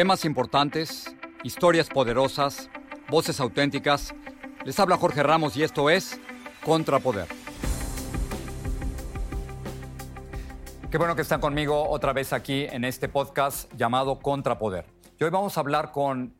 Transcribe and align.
Temas 0.00 0.24
importantes, 0.24 1.14
historias 1.42 1.90
poderosas, 1.90 2.70
voces 3.10 3.38
auténticas. 3.38 4.14
Les 4.64 4.80
habla 4.80 4.96
Jorge 4.96 5.22
Ramos 5.22 5.58
y 5.58 5.62
esto 5.62 5.90
es 5.90 6.18
Contrapoder. 6.64 7.26
Qué 10.90 10.96
bueno 10.96 11.14
que 11.14 11.20
están 11.20 11.42
conmigo 11.42 11.86
otra 11.86 12.14
vez 12.14 12.32
aquí 12.32 12.64
en 12.64 12.86
este 12.86 13.10
podcast 13.10 13.70
llamado 13.74 14.20
Contrapoder. 14.20 14.86
Y 15.18 15.24
hoy 15.24 15.28
vamos 15.28 15.58
a 15.58 15.60
hablar 15.60 15.92
con 15.92 16.34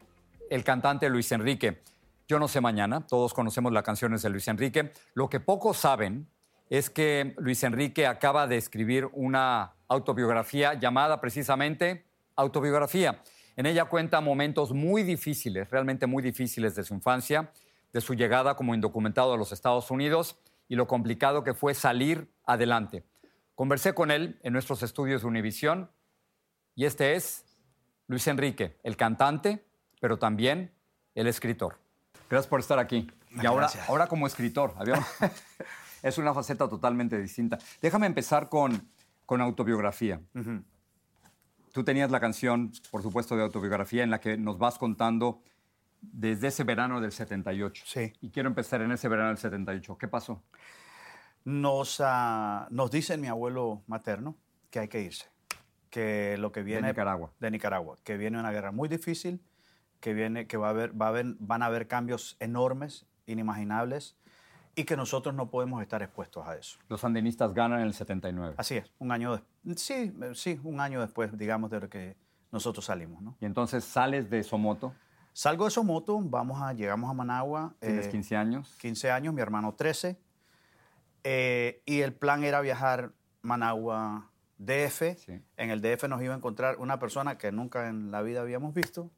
el 0.48 0.64
cantante 0.64 1.10
Luis 1.10 1.30
Enrique. 1.30 1.82
Yo 2.26 2.38
no 2.38 2.48
sé 2.48 2.62
mañana, 2.62 3.06
todos 3.06 3.34
conocemos 3.34 3.74
las 3.74 3.82
canciones 3.82 4.22
de 4.22 4.30
Luis 4.30 4.48
Enrique. 4.48 4.90
Lo 5.12 5.28
que 5.28 5.38
pocos 5.38 5.76
saben 5.76 6.30
es 6.70 6.88
que 6.88 7.34
Luis 7.36 7.62
Enrique 7.62 8.06
acaba 8.06 8.46
de 8.46 8.56
escribir 8.56 9.10
una 9.12 9.74
autobiografía 9.86 10.72
llamada 10.72 11.20
precisamente 11.20 12.06
Autobiografía. 12.36 13.20
En 13.56 13.66
ella 13.66 13.86
cuenta 13.86 14.20
momentos 14.20 14.72
muy 14.72 15.02
difíciles, 15.02 15.70
realmente 15.70 16.06
muy 16.06 16.22
difíciles 16.22 16.74
de 16.74 16.84
su 16.84 16.94
infancia, 16.94 17.50
de 17.92 18.00
su 18.00 18.14
llegada 18.14 18.54
como 18.56 18.74
indocumentado 18.74 19.34
a 19.34 19.36
los 19.36 19.52
Estados 19.52 19.90
Unidos 19.90 20.38
y 20.68 20.76
lo 20.76 20.86
complicado 20.86 21.42
que 21.42 21.54
fue 21.54 21.74
salir 21.74 22.30
adelante. 22.44 23.04
Conversé 23.54 23.94
con 23.94 24.10
él 24.10 24.38
en 24.42 24.52
nuestros 24.52 24.82
estudios 24.82 25.22
de 25.22 25.28
Univisión 25.28 25.90
y 26.74 26.84
este 26.84 27.14
es 27.14 27.44
Luis 28.06 28.26
Enrique, 28.26 28.78
el 28.82 28.96
cantante, 28.96 29.64
pero 30.00 30.18
también 30.18 30.72
el 31.14 31.26
escritor. 31.26 31.78
Gracias 32.28 32.48
por 32.48 32.60
estar 32.60 32.78
aquí. 32.78 33.10
Y 33.42 33.46
ahora, 33.46 33.68
ahora 33.88 34.06
como 34.06 34.26
escritor, 34.26 34.74
es 36.02 36.18
una 36.18 36.32
faceta 36.32 36.68
totalmente 36.68 37.18
distinta. 37.18 37.58
Déjame 37.82 38.06
empezar 38.06 38.48
con, 38.48 38.88
con 39.26 39.40
autobiografía. 39.40 40.20
Tú 41.72 41.84
tenías 41.84 42.10
la 42.10 42.20
canción, 42.20 42.72
por 42.90 43.02
supuesto, 43.02 43.36
de 43.36 43.42
autobiografía 43.42 44.02
en 44.02 44.10
la 44.10 44.20
que 44.20 44.36
nos 44.36 44.58
vas 44.58 44.78
contando 44.78 45.42
desde 46.00 46.48
ese 46.48 46.64
verano 46.64 47.00
del 47.00 47.12
78. 47.12 47.84
Sí. 47.86 48.12
Y 48.20 48.30
quiero 48.30 48.48
empezar 48.48 48.82
en 48.82 48.92
ese 48.92 49.08
verano 49.08 49.28
del 49.28 49.38
78. 49.38 49.98
¿Qué 49.98 50.08
pasó? 50.08 50.42
Nos, 51.44 52.02
nos 52.70 52.90
dice 52.90 53.16
mi 53.16 53.28
abuelo 53.28 53.82
materno 53.86 54.36
que 54.70 54.80
hay 54.80 54.88
que 54.88 55.02
irse, 55.02 55.26
que 55.90 56.36
lo 56.38 56.52
que 56.52 56.62
viene... 56.62 56.88
De 56.88 56.92
Nicaragua. 56.92 57.32
De 57.38 57.50
Nicaragua, 57.50 57.96
que 58.04 58.16
viene 58.16 58.38
una 58.38 58.52
guerra 58.52 58.72
muy 58.72 58.88
difícil, 58.88 59.40
que, 60.00 60.14
viene, 60.14 60.46
que 60.46 60.56
va 60.56 60.68
a 60.68 60.70
haber, 60.70 61.00
va 61.00 61.06
a 61.06 61.08
haber, 61.10 61.34
van 61.38 61.62
a 61.62 61.66
haber 61.66 61.88
cambios 61.88 62.36
enormes, 62.40 63.06
inimaginables, 63.26 64.16
y 64.74 64.84
que 64.84 64.96
nosotros 64.96 65.34
no 65.34 65.50
podemos 65.50 65.82
estar 65.82 66.02
expuestos 66.02 66.46
a 66.46 66.56
eso. 66.56 66.78
Los 66.88 67.00
sandinistas 67.00 67.52
ganan 67.54 67.80
en 67.80 67.86
el 67.86 67.94
79. 67.94 68.54
Así 68.56 68.76
es, 68.76 68.90
un 68.98 69.12
año 69.12 69.32
después. 69.32 69.49
Sí, 69.76 70.12
sí, 70.34 70.60
un 70.64 70.80
año 70.80 71.00
después, 71.00 71.36
digamos, 71.36 71.70
de 71.70 71.80
lo 71.80 71.88
que 71.88 72.16
nosotros 72.50 72.84
salimos, 72.84 73.22
¿no? 73.22 73.36
Y 73.40 73.44
entonces 73.46 73.84
sales 73.84 74.30
de 74.30 74.42
Somoto. 74.42 74.94
Salgo 75.32 75.66
de 75.66 75.70
Somoto, 75.70 76.18
vamos 76.20 76.60
a, 76.60 76.72
llegamos 76.72 77.08
a 77.10 77.14
Managua. 77.14 77.74
¿Tienes 77.80 78.06
eh, 78.06 78.10
15 78.10 78.36
años? 78.36 78.74
15 78.80 79.10
años, 79.10 79.32
mi 79.34 79.40
hermano 79.42 79.74
13. 79.74 80.18
eh, 81.24 81.82
y 81.84 82.00
el 82.00 82.12
plan 82.14 82.42
era 82.44 82.60
viajar 82.60 83.12
Managua 83.42 84.30
DF. 84.58 85.16
Sí. 85.18 85.40
En 85.56 85.70
el 85.70 85.80
DF 85.80 86.08
nos 86.08 86.22
iba 86.22 86.34
a 86.34 86.36
encontrar 86.36 86.76
una 86.78 86.98
persona 86.98 87.38
que 87.38 87.52
nunca 87.52 87.88
en 87.88 88.10
la 88.10 88.22
vida 88.22 88.40
habíamos 88.40 88.74
visto, 88.74 89.10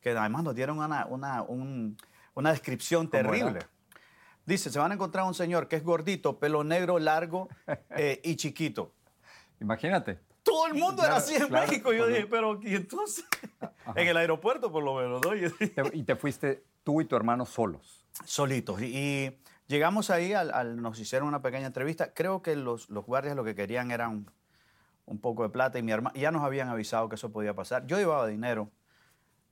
que 0.00 0.10
además 0.10 0.44
nos 0.44 0.54
dieron 0.54 0.78
una, 0.78 1.06
una, 1.06 1.42
un- 1.42 1.96
una 2.34 2.50
descripción 2.50 3.06
¿Cómo 3.08 3.20
era? 3.20 3.30
terrible. 3.30 3.58
Dice, 4.46 4.70
se 4.70 4.78
van 4.78 4.90
a 4.90 4.94
encontrar 4.94 5.24
un 5.24 5.34
señor 5.34 5.68
que 5.68 5.76
es 5.76 5.84
gordito, 5.84 6.38
pelo 6.38 6.64
negro, 6.64 6.98
largo 6.98 7.48
eh, 7.90 8.20
y 8.24 8.36
chiquito. 8.36 8.92
Imagínate. 9.64 10.18
Todo 10.42 10.66
el 10.66 10.74
mundo 10.74 11.02
era 11.02 11.16
así 11.16 11.34
en 11.34 11.48
claro, 11.48 11.66
México. 11.66 11.92
Yo 11.92 12.06
dije, 12.06 12.26
pero 12.26 12.60
¿y 12.62 12.74
entonces? 12.74 13.24
en 13.96 14.08
el 14.08 14.16
aeropuerto, 14.16 14.70
por 14.70 14.82
lo 14.84 14.94
menos, 14.94 15.22
¿no? 15.24 15.34
Y- 15.34 15.50
Te- 15.50 15.90
y 15.96 16.02
te 16.02 16.16
fuiste 16.16 16.64
tú 16.82 17.00
y 17.00 17.06
tu 17.06 17.16
hermano 17.16 17.46
solos. 17.46 18.04
solitos. 18.24 18.80
Y, 18.82 18.84
y 18.96 19.38
llegamos 19.66 20.10
ahí, 20.10 20.34
al, 20.34 20.52
al- 20.52 20.76
nos 20.82 20.98
hicieron 21.00 21.26
una 21.28 21.40
pequeña 21.42 21.66
entrevista. 21.66 22.12
Creo 22.12 22.42
que 22.42 22.56
los, 22.56 22.90
los 22.90 23.06
guardias 23.06 23.34
lo 23.36 23.42
que 23.44 23.54
querían 23.54 23.90
era 23.90 24.08
un, 24.08 24.30
un 25.06 25.18
poco 25.18 25.42
de 25.44 25.48
plata 25.48 25.78
y 25.78 25.82
mi 25.82 25.92
hermano, 25.92 26.14
ya 26.14 26.30
nos 26.30 26.42
habían 26.42 26.68
avisado 26.68 27.08
que 27.08 27.14
eso 27.14 27.32
podía 27.32 27.54
pasar. 27.54 27.86
Yo 27.86 27.96
llevaba 27.96 28.26
dinero 28.26 28.70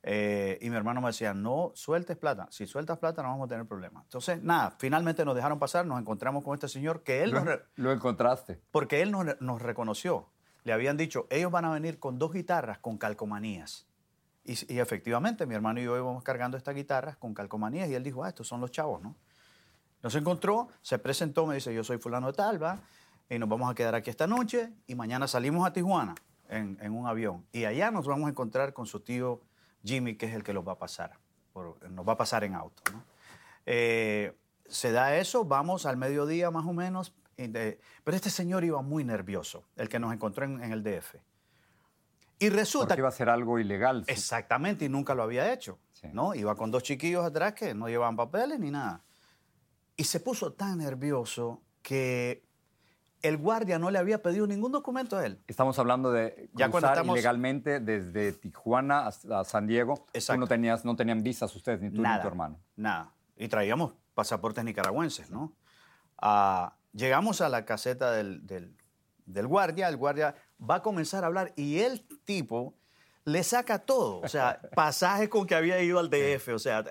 eh, 0.05 0.59
y 0.61 0.69
mi 0.69 0.77
hermano 0.77 1.01
me 1.01 1.09
decía, 1.09 1.33
no 1.33 1.71
sueltes 1.75 2.17
plata. 2.17 2.49
Si 2.51 2.67
sueltas 2.67 2.99
plata 2.99 3.23
no 3.23 3.29
vamos 3.29 3.47
a 3.47 3.49
tener 3.49 3.67
problemas. 3.67 4.03
Entonces, 4.05 4.43
nada, 4.43 4.75
finalmente 4.79 5.25
nos 5.25 5.37
dejaron 5.37 5.59
pasar, 5.59 5.87
nos 5.87 6.01
encontramos 6.01 6.43
con 6.43 6.55
este 6.55 6.69
señor 6.69 7.03
que 7.03 7.23
él 7.23 7.33
nos... 7.33 7.45
Lo, 7.45 7.61
lo 7.77 7.93
encontraste. 7.93 8.61
porque 8.71 9.03
él 9.03 9.13
nos, 9.13 9.41
nos 9.41 9.63
reconoció. 9.63 10.29
Le 10.65 10.73
habían 10.73 10.97
dicho, 10.97 11.27
ellos 11.31 11.51
van 11.51 11.65
a 11.65 11.73
venir 11.73 11.99
con 11.99 12.19
dos 12.19 12.33
guitarras 12.33 12.79
con 12.79 12.99
calcomanías. 12.99 13.87
Y, 14.45 14.75
y 14.75 14.81
efectivamente, 14.81 15.47
mi 15.47 15.55
hermano 15.55 15.81
y 15.81 15.85
yo 15.85 15.97
íbamos 15.97 16.25
cargando 16.25 16.57
estas 16.57 16.75
guitarras 16.75 17.17
con 17.17 17.33
calcomanías 17.33 17.89
y 17.89 17.95
él 17.95 18.03
dijo, 18.03 18.25
ah, 18.25 18.29
estos 18.29 18.49
son 18.49 18.61
los 18.61 18.73
chavos, 18.73 19.01
¿no? 19.03 19.15
Nos 20.03 20.15
encontró, 20.17 20.69
se 20.81 20.99
presentó, 20.99 21.47
me 21.47 21.55
dice, 21.55 21.73
yo 21.73 21.85
soy 21.85 21.99
fulano 21.99 22.27
de 22.27 22.33
tal, 22.33 22.61
¿va? 22.61 22.81
Y 23.31 23.39
nos 23.39 23.49
vamos 23.49 23.71
a 23.71 23.75
quedar 23.75 23.95
aquí 23.95 24.11
esta 24.11 24.27
noche 24.27 24.73
y 24.89 24.97
mañana 24.97 25.29
salimos 25.29 25.65
a 25.65 25.73
Tijuana 25.73 26.17
en, 26.49 26.77
en 26.81 26.93
un 26.93 27.07
avión. 27.07 27.47
Y 27.53 27.67
allá 27.67 27.93
nos 27.93 28.09
vamos 28.09 28.27
a 28.27 28.31
encontrar 28.31 28.73
con 28.73 28.87
su 28.87 28.99
tío 28.99 29.41
Jimmy, 29.85 30.17
que 30.17 30.27
es 30.27 30.35
el 30.35 30.43
que 30.43 30.53
los 30.53 30.67
va 30.67 30.73
a 30.73 30.79
pasar. 30.79 31.19
por- 31.53 31.87
nos 31.91 32.09
va 32.09 32.15
a 32.15 32.17
pasar 32.17 32.45
en 32.45 32.55
auto, 32.55 32.83
¿no? 32.93 33.05
Eh, 33.67 34.35
se 34.67 34.91
da 34.91 35.17
eso, 35.19 35.45
vamos 35.45 35.85
al 35.85 35.97
mediodía 35.99 36.51
más 36.51 36.65
o 36.67 36.73
menos. 36.73 37.15
de- 37.37 37.79
pero 38.05 38.17
este 38.17 38.31
señor 38.31 38.63
iba 38.65 38.81
muy 38.83 39.05
nervioso, 39.05 39.65
el 39.77 39.89
que 39.89 39.99
nos 39.99 40.13
encontró 40.15 40.45
en, 40.45 40.63
en 40.63 40.73
el 40.73 40.83
DF. 40.83 41.17
Y 42.39 42.49
resulta 42.51 42.89
Porque 42.89 43.01
iba 43.01 43.09
a 43.09 43.13
ser 43.13 43.29
algo 43.29 43.59
ilegal. 43.59 44.05
Exactamente, 44.07 44.85
y 44.85 44.89
nunca 44.89 45.15
lo 45.15 45.23
había 45.25 45.53
hecho. 45.53 45.79
Sí. 45.93 46.09
¿no? 46.13 46.35
Iba 46.35 46.55
con 46.57 46.71
dos 46.71 46.83
chiquillos 46.85 47.25
atrás 47.25 47.53
que 47.55 47.75
no 47.75 47.89
llevaban 47.89 48.17
papeles 48.17 48.59
ni 48.61 48.71
nada. 48.71 49.03
Y 49.97 50.05
se 50.05 50.21
puso 50.21 50.53
tan 50.55 50.79
nervioso 50.79 51.63
que 51.83 52.45
el 53.23 53.37
guardia 53.37 53.79
no 53.79 53.91
le 53.91 53.99
había 53.99 54.21
pedido 54.23 54.47
ningún 54.47 54.73
documento 54.73 55.17
a 55.17 55.25
él. 55.27 55.41
Estamos 55.47 55.79
hablando 55.79 56.11
de 56.13 56.51
Ya 56.55 56.69
cuando 56.71 56.79
cruzar 56.89 56.93
estamos- 56.99 57.17
ilegalmente 57.17 57.81
desde 57.81 58.33
Tijuana 58.33 59.07
hasta 59.07 59.45
San 59.45 59.67
Diego. 59.67 59.95
Tú 59.97 60.05
Exacto. 60.15 60.41
no, 60.41 60.47
tenías, 60.47 60.85
no 60.85 60.97
tenían 60.97 61.23
visas 61.23 61.55
ustedes, 61.55 61.81
ni 61.81 61.91
tú 61.91 62.03
ni 62.03 62.21
tu 62.21 62.27
hermano. 62.29 62.59
Nada. 62.77 63.13
Y 63.37 63.49
traíamos 63.49 63.95
pasaportes 64.15 64.65
nicaragüenses, 64.65 65.31
¿no? 65.31 65.53
Ah, 66.19 66.75
llegamos 66.93 67.41
a 67.41 67.49
la 67.49 67.65
caseta 67.65 68.11
del, 68.13 68.47
del- 68.47 68.77
del 69.25 69.47
guardia, 69.47 69.89
el 69.89 69.97
guardia 69.97 70.35
va 70.61 70.77
a 70.77 70.83
comenzar 70.83 71.25
a 71.25 71.29
hablar 71.29 71.53
y 71.57 71.79
el 71.79 72.07
tipo 72.25 72.75
le 73.25 73.43
saca 73.45 73.79
todo, 73.79 74.19
o 74.21 74.29
sea, 74.29 74.61
pasajes 74.75 75.29
con 75.29 75.47
que 75.47 75.55
había 75.55 75.81
ido 75.81 75.99
al 76.01 76.11
DF, 76.11 76.49
o 76.55 76.59
sea, 76.59 76.85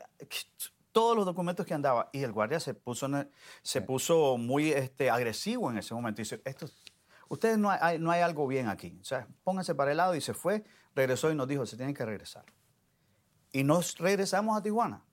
todos 0.91 1.15
los 1.15 1.25
documentos 1.25 1.65
que 1.65 1.73
andaba. 1.73 2.09
Y 2.13 2.23
el 2.23 2.31
guardia 2.31 2.59
se 2.59 2.73
puso, 2.73 3.07
ne- 3.07 3.29
se 3.61 3.81
puso 3.81 4.37
muy 4.37 4.71
este, 4.71 5.09
agresivo 5.09 5.69
en 5.71 5.77
ese 5.77 5.93
momento. 5.93 6.21
Y 6.21 6.23
dice, 6.23 6.41
Esto, 6.45 6.67
ustedes 7.29 7.57
no 7.57 7.69
hay, 7.69 7.99
no 7.99 8.11
hay 8.11 8.21
algo 8.21 8.47
bien 8.47 8.67
aquí. 8.69 8.97
O 9.01 9.03
sea, 9.03 9.27
pónganse 9.43 9.75
para 9.75 9.91
el 9.91 9.97
lado. 9.97 10.15
Y 10.15 10.21
se 10.21 10.33
fue, 10.33 10.63
regresó 10.95 11.31
y 11.31 11.35
nos 11.35 11.47
dijo, 11.47 11.65
se 11.65 11.77
tienen 11.77 11.95
que 11.95 12.05
regresar. 12.05 12.45
Y 13.51 13.63
nos 13.63 13.97
regresamos 13.97 14.57
a 14.57 14.61
Tijuana. 14.61 15.03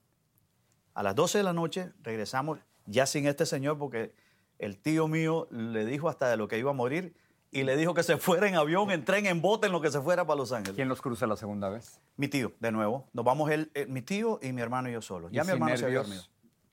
A 0.93 1.03
las 1.03 1.15
12 1.15 1.39
de 1.39 1.43
la 1.43 1.53
noche 1.53 1.91
regresamos 2.01 2.59
ya 2.85 3.05
sin 3.05 3.27
este 3.27 3.45
señor 3.45 3.77
porque 3.77 4.13
el 4.57 4.77
tío 4.79 5.07
mío 5.07 5.47
le 5.51 5.85
dijo 5.85 6.09
hasta 6.09 6.29
de 6.29 6.37
lo 6.37 6.47
que 6.47 6.57
iba 6.57 6.71
a 6.71 6.73
morir 6.73 7.15
y 7.51 7.63
le 7.63 7.75
dijo 7.77 7.93
que 7.93 8.03
se 8.03 8.17
fuera 8.17 8.47
en 8.47 8.55
avión, 8.55 8.91
en 8.91 9.03
tren, 9.05 9.25
en 9.25 9.41
bote, 9.41 9.67
en 9.67 9.73
lo 9.73 9.81
que 9.81 9.89
se 9.91 9.99
fuera 10.01 10.25
para 10.25 10.37
Los 10.37 10.51
Ángeles. 10.51 10.75
¿Quién 10.75 10.87
los 10.89 11.01
cruza 11.01 11.25
la 11.27 11.35
segunda 11.35 11.69
vez? 11.69 11.99
Mi 12.15 12.27
tío, 12.27 12.53
de 12.59 12.71
nuevo. 12.71 13.07
Nos 13.13 13.25
vamos 13.25 13.49
él, 13.49 13.71
eh, 13.73 13.85
mi 13.87 14.01
tío 14.01 14.39
y 14.41 14.51
mi 14.53 14.61
hermano 14.61 14.89
y 14.89 14.93
yo 14.93 15.01
solos. 15.01 15.31
Ya 15.31 15.41
Y 15.41 15.45
mi 15.45 15.51
hermano 15.53 15.75
se 15.77 15.85
había 15.85 15.99
dormido. 15.99 16.23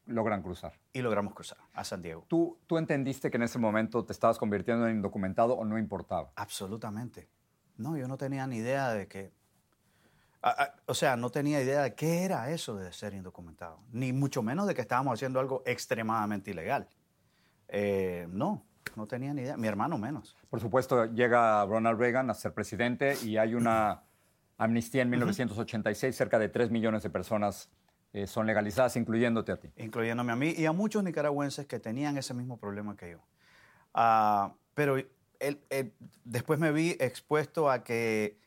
logran 0.06 0.43
cruzar. 0.43 0.75
Y 0.93 1.00
logramos 1.00 1.32
cruzar 1.34 1.58
a 1.73 1.82
San 1.84 2.02
Diego. 2.02 2.25
¿Tú, 2.28 2.58
¿Tú 2.67 2.76
entendiste 2.78 3.31
que 3.31 3.37
en 3.38 3.44
ese 3.44 3.58
momento 3.58 4.05
te 4.05 4.12
estabas 4.12 4.38
convirtiendo 4.38 4.87
en 4.87 4.96
indocumentado 4.96 5.55
o 5.55 5.64
no 5.64 5.78
importaba? 5.78 6.31
Absolutamente. 6.37 7.28
No, 7.78 7.96
yo 7.96 8.06
no 8.08 8.17
tenía 8.19 8.46
ni 8.46 8.56
idea 8.56 8.90
de 8.93 9.08
que... 9.08 9.32
a- 10.43 10.62
a- 10.64 10.75
o 10.87 10.94
sea, 10.94 11.17
no 11.17 11.31
tenía 11.31 11.61
idea 11.62 11.82
de 11.82 11.94
qué 11.94 12.25
era 12.25 12.50
eso 12.50 12.76
de 12.76 12.93
ser 12.93 13.14
indocumentado. 13.14 13.81
Ni 13.93 14.12
mucho 14.12 14.43
menos 14.43 14.67
de 14.67 14.75
que 14.75 14.82
estábamos 14.82 15.14
haciendo 15.14 15.40
algo 15.40 15.62
extremadamente 15.64 16.50
ilegal. 16.50 16.87
Eh, 17.69 18.26
no, 18.31 18.62
no 18.94 19.06
tenía 19.06 19.35
ni 19.35 19.43
idea. 19.43 19.56
Mi 19.56 19.69
hermano 19.69 19.99
menos. 19.99 20.37
Por 20.49 20.61
supuesto, 20.61 21.06
llega 21.06 21.65
Ronald 21.67 21.99
Reagan 21.99 22.31
a 22.31 22.35
ser 22.35 22.55
presidente 22.55 23.17
y 23.25 23.37
hay 23.37 23.55
una 23.55 24.03
amnistía 24.59 25.03
en 25.03 25.11
1986. 25.11 26.15
Cerca 26.15 26.38
de 26.38 26.49
3 26.49 26.71
millones 26.71 27.03
de 27.03 27.11
personas 27.11 27.71
eh, 28.12 28.27
son 28.27 28.47
legalizadas, 28.47 28.97
incluyéndote 28.97 29.53
a 29.53 29.56
ti. 29.59 29.71
incluyéndome 29.77 30.33
a 30.33 30.37
mí 30.37 30.55
y 30.56 30.67
a 30.67 30.73
muchos 30.73 31.03
nicaragüenses 31.05 31.67
que 31.67 31.79
tenían 31.79 32.17
ese 32.17 32.33
mismo 32.33 32.59
problema 32.59 32.97
que 32.97 33.11
yo. 33.11 33.19
Ah, 33.93 34.55
pero 34.75 34.97
después 36.25 36.59
me 36.59 36.73
vi 36.73 36.97
expuesto 37.00 37.71
a 37.71 37.85
que, 37.85 38.38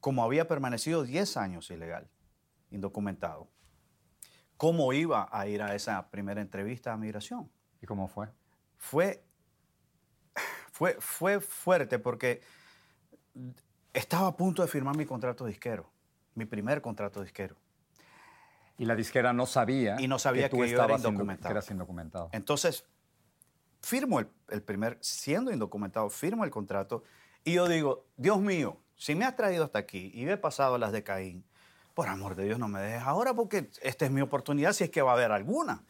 como 0.00 0.22
había 0.22 0.46
permanecido 0.46 1.02
10 1.02 1.36
años 1.36 1.70
ilegal, 1.70 2.08
indocumentado, 2.70 3.48
¿cómo 4.56 4.92
iba 4.92 5.28
a 5.32 5.46
ir 5.46 5.62
a 5.62 5.74
esa 5.74 6.10
primera 6.10 6.40
entrevista 6.40 6.92
a 6.92 6.96
migración? 6.96 7.50
¿Y 7.80 7.86
cómo 7.86 8.08
fue? 8.08 8.28
Fue, 8.76 9.24
fue, 10.78 10.96
fue 11.00 11.40
fuerte 11.40 11.98
porque 11.98 12.40
estaba 13.92 14.28
a 14.28 14.36
punto 14.36 14.62
de 14.62 14.68
firmar 14.68 14.96
mi 14.96 15.04
contrato 15.06 15.44
disquero, 15.44 15.90
mi 16.36 16.44
primer 16.44 16.80
contrato 16.80 17.20
disquero. 17.20 17.56
Y 18.76 18.84
la 18.84 18.94
disquera 18.94 19.32
no 19.32 19.44
sabía, 19.44 19.96
Y 20.00 20.06
no 20.06 20.20
sabía 20.20 20.44
que 20.48 20.50
tú 20.56 20.62
que 20.62 20.68
yo 20.70 20.80
era 20.84 20.94
indocumentado. 20.96 21.48
que 21.48 21.52
eras 21.52 21.68
indocumentado. 21.72 22.28
Entonces, 22.30 22.84
firmo 23.82 24.20
el, 24.20 24.28
el 24.50 24.62
primer, 24.62 24.98
siendo 25.00 25.50
indocumentado, 25.50 26.08
firmo 26.10 26.44
el 26.44 26.50
contrato 26.52 27.02
y 27.42 27.54
yo 27.54 27.66
digo, 27.66 28.06
Dios 28.16 28.38
mío, 28.40 28.78
si 28.94 29.16
me 29.16 29.24
has 29.24 29.34
traído 29.34 29.64
hasta 29.64 29.80
aquí 29.80 30.12
y 30.14 30.28
he 30.28 30.36
pasado 30.36 30.78
las 30.78 30.92
de 30.92 31.02
Caín, 31.02 31.44
por 31.92 32.06
amor 32.06 32.36
de 32.36 32.44
Dios 32.44 32.60
no 32.60 32.68
me 32.68 32.78
dejes 32.80 33.02
ahora 33.02 33.34
porque 33.34 33.68
esta 33.82 34.04
es 34.04 34.12
mi 34.12 34.20
oportunidad 34.20 34.72
si 34.74 34.84
es 34.84 34.90
que 34.90 35.02
va 35.02 35.10
a 35.10 35.14
haber 35.14 35.32
alguna. 35.32 35.82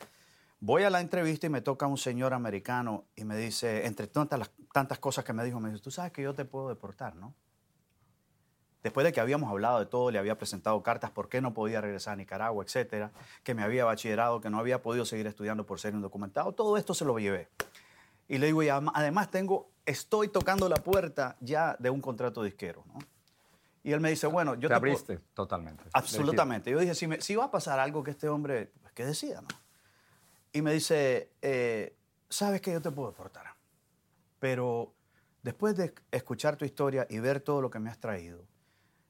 Voy 0.60 0.82
a 0.84 0.88
la 0.90 1.00
entrevista 1.02 1.46
y 1.46 1.50
me 1.50 1.60
toca 1.60 1.86
un 1.86 1.98
señor 1.98 2.32
americano 2.32 3.04
y 3.14 3.24
me 3.24 3.36
dice, 3.36 3.84
entre 3.86 4.06
tantas, 4.06 4.38
las- 4.38 4.50
tantas 4.72 4.98
cosas 4.98 5.24
que 5.24 5.32
me 5.32 5.44
dijo, 5.44 5.60
me 5.60 5.70
dice, 5.70 5.82
tú 5.82 5.90
sabes 5.90 6.12
que 6.12 6.22
yo 6.22 6.34
te 6.34 6.44
puedo 6.44 6.68
deportar, 6.68 7.14
¿no? 7.16 7.34
Después 8.82 9.04
de 9.04 9.12
que 9.12 9.20
habíamos 9.20 9.50
hablado 9.50 9.80
de 9.80 9.86
todo, 9.86 10.10
le 10.10 10.18
había 10.18 10.38
presentado 10.38 10.80
cartas 10.82 11.10
por 11.10 11.28
qué 11.28 11.40
no 11.40 11.52
podía 11.52 11.80
regresar 11.80 12.12
a 12.12 12.16
Nicaragua, 12.16 12.64
etcétera, 12.64 13.10
que 13.42 13.52
me 13.54 13.62
había 13.62 13.84
bachillerado, 13.84 14.40
que 14.40 14.50
no 14.50 14.58
había 14.58 14.82
podido 14.82 15.04
seguir 15.04 15.26
estudiando 15.26 15.66
por 15.66 15.80
ser 15.80 15.94
indocumentado, 15.94 16.52
todo 16.52 16.76
esto 16.76 16.94
se 16.94 17.04
lo 17.04 17.18
llevé. 17.18 17.48
Y 18.28 18.38
le 18.38 18.46
digo, 18.46 18.62
y 18.62 18.68
además 18.68 19.30
tengo, 19.30 19.68
estoy 19.84 20.28
tocando 20.28 20.68
la 20.68 20.76
puerta 20.76 21.36
ya 21.40 21.76
de 21.78 21.90
un 21.90 22.00
contrato 22.00 22.42
disquero, 22.42 22.84
¿no? 22.86 22.98
Y 23.82 23.92
él 23.92 24.00
me 24.00 24.10
dice, 24.10 24.26
bueno, 24.26 24.54
yo 24.54 24.68
te 24.68 24.74
te 24.74 24.80
puedo- 24.80 24.92
abriste 24.92 25.18
totalmente. 25.34 25.84
Absolutamente. 25.92 26.70
Yo 26.70 26.78
dije, 26.78 26.94
si, 26.94 27.06
me- 27.06 27.20
si 27.20 27.34
va 27.34 27.44
a 27.44 27.50
pasar 27.50 27.78
algo 27.80 28.04
que 28.04 28.10
este 28.12 28.28
hombre, 28.28 28.70
pues 28.82 28.92
que 28.92 29.04
decida, 29.04 29.40
¿no? 29.40 29.48
Y 30.52 30.62
me 30.62 30.72
dice, 30.72 31.30
eh, 31.42 31.96
sabes 32.28 32.60
que 32.60 32.72
yo 32.72 32.80
te 32.82 32.90
puedo 32.90 33.10
deportar, 33.10 33.46
pero 34.38 34.94
después 35.42 35.76
de 35.76 35.94
escuchar 36.10 36.56
tu 36.56 36.64
historia 36.64 37.06
y 37.10 37.18
ver 37.18 37.40
todo 37.40 37.60
lo 37.60 37.70
que 37.70 37.78
me 37.78 37.90
has 37.90 37.98
traído, 37.98 38.46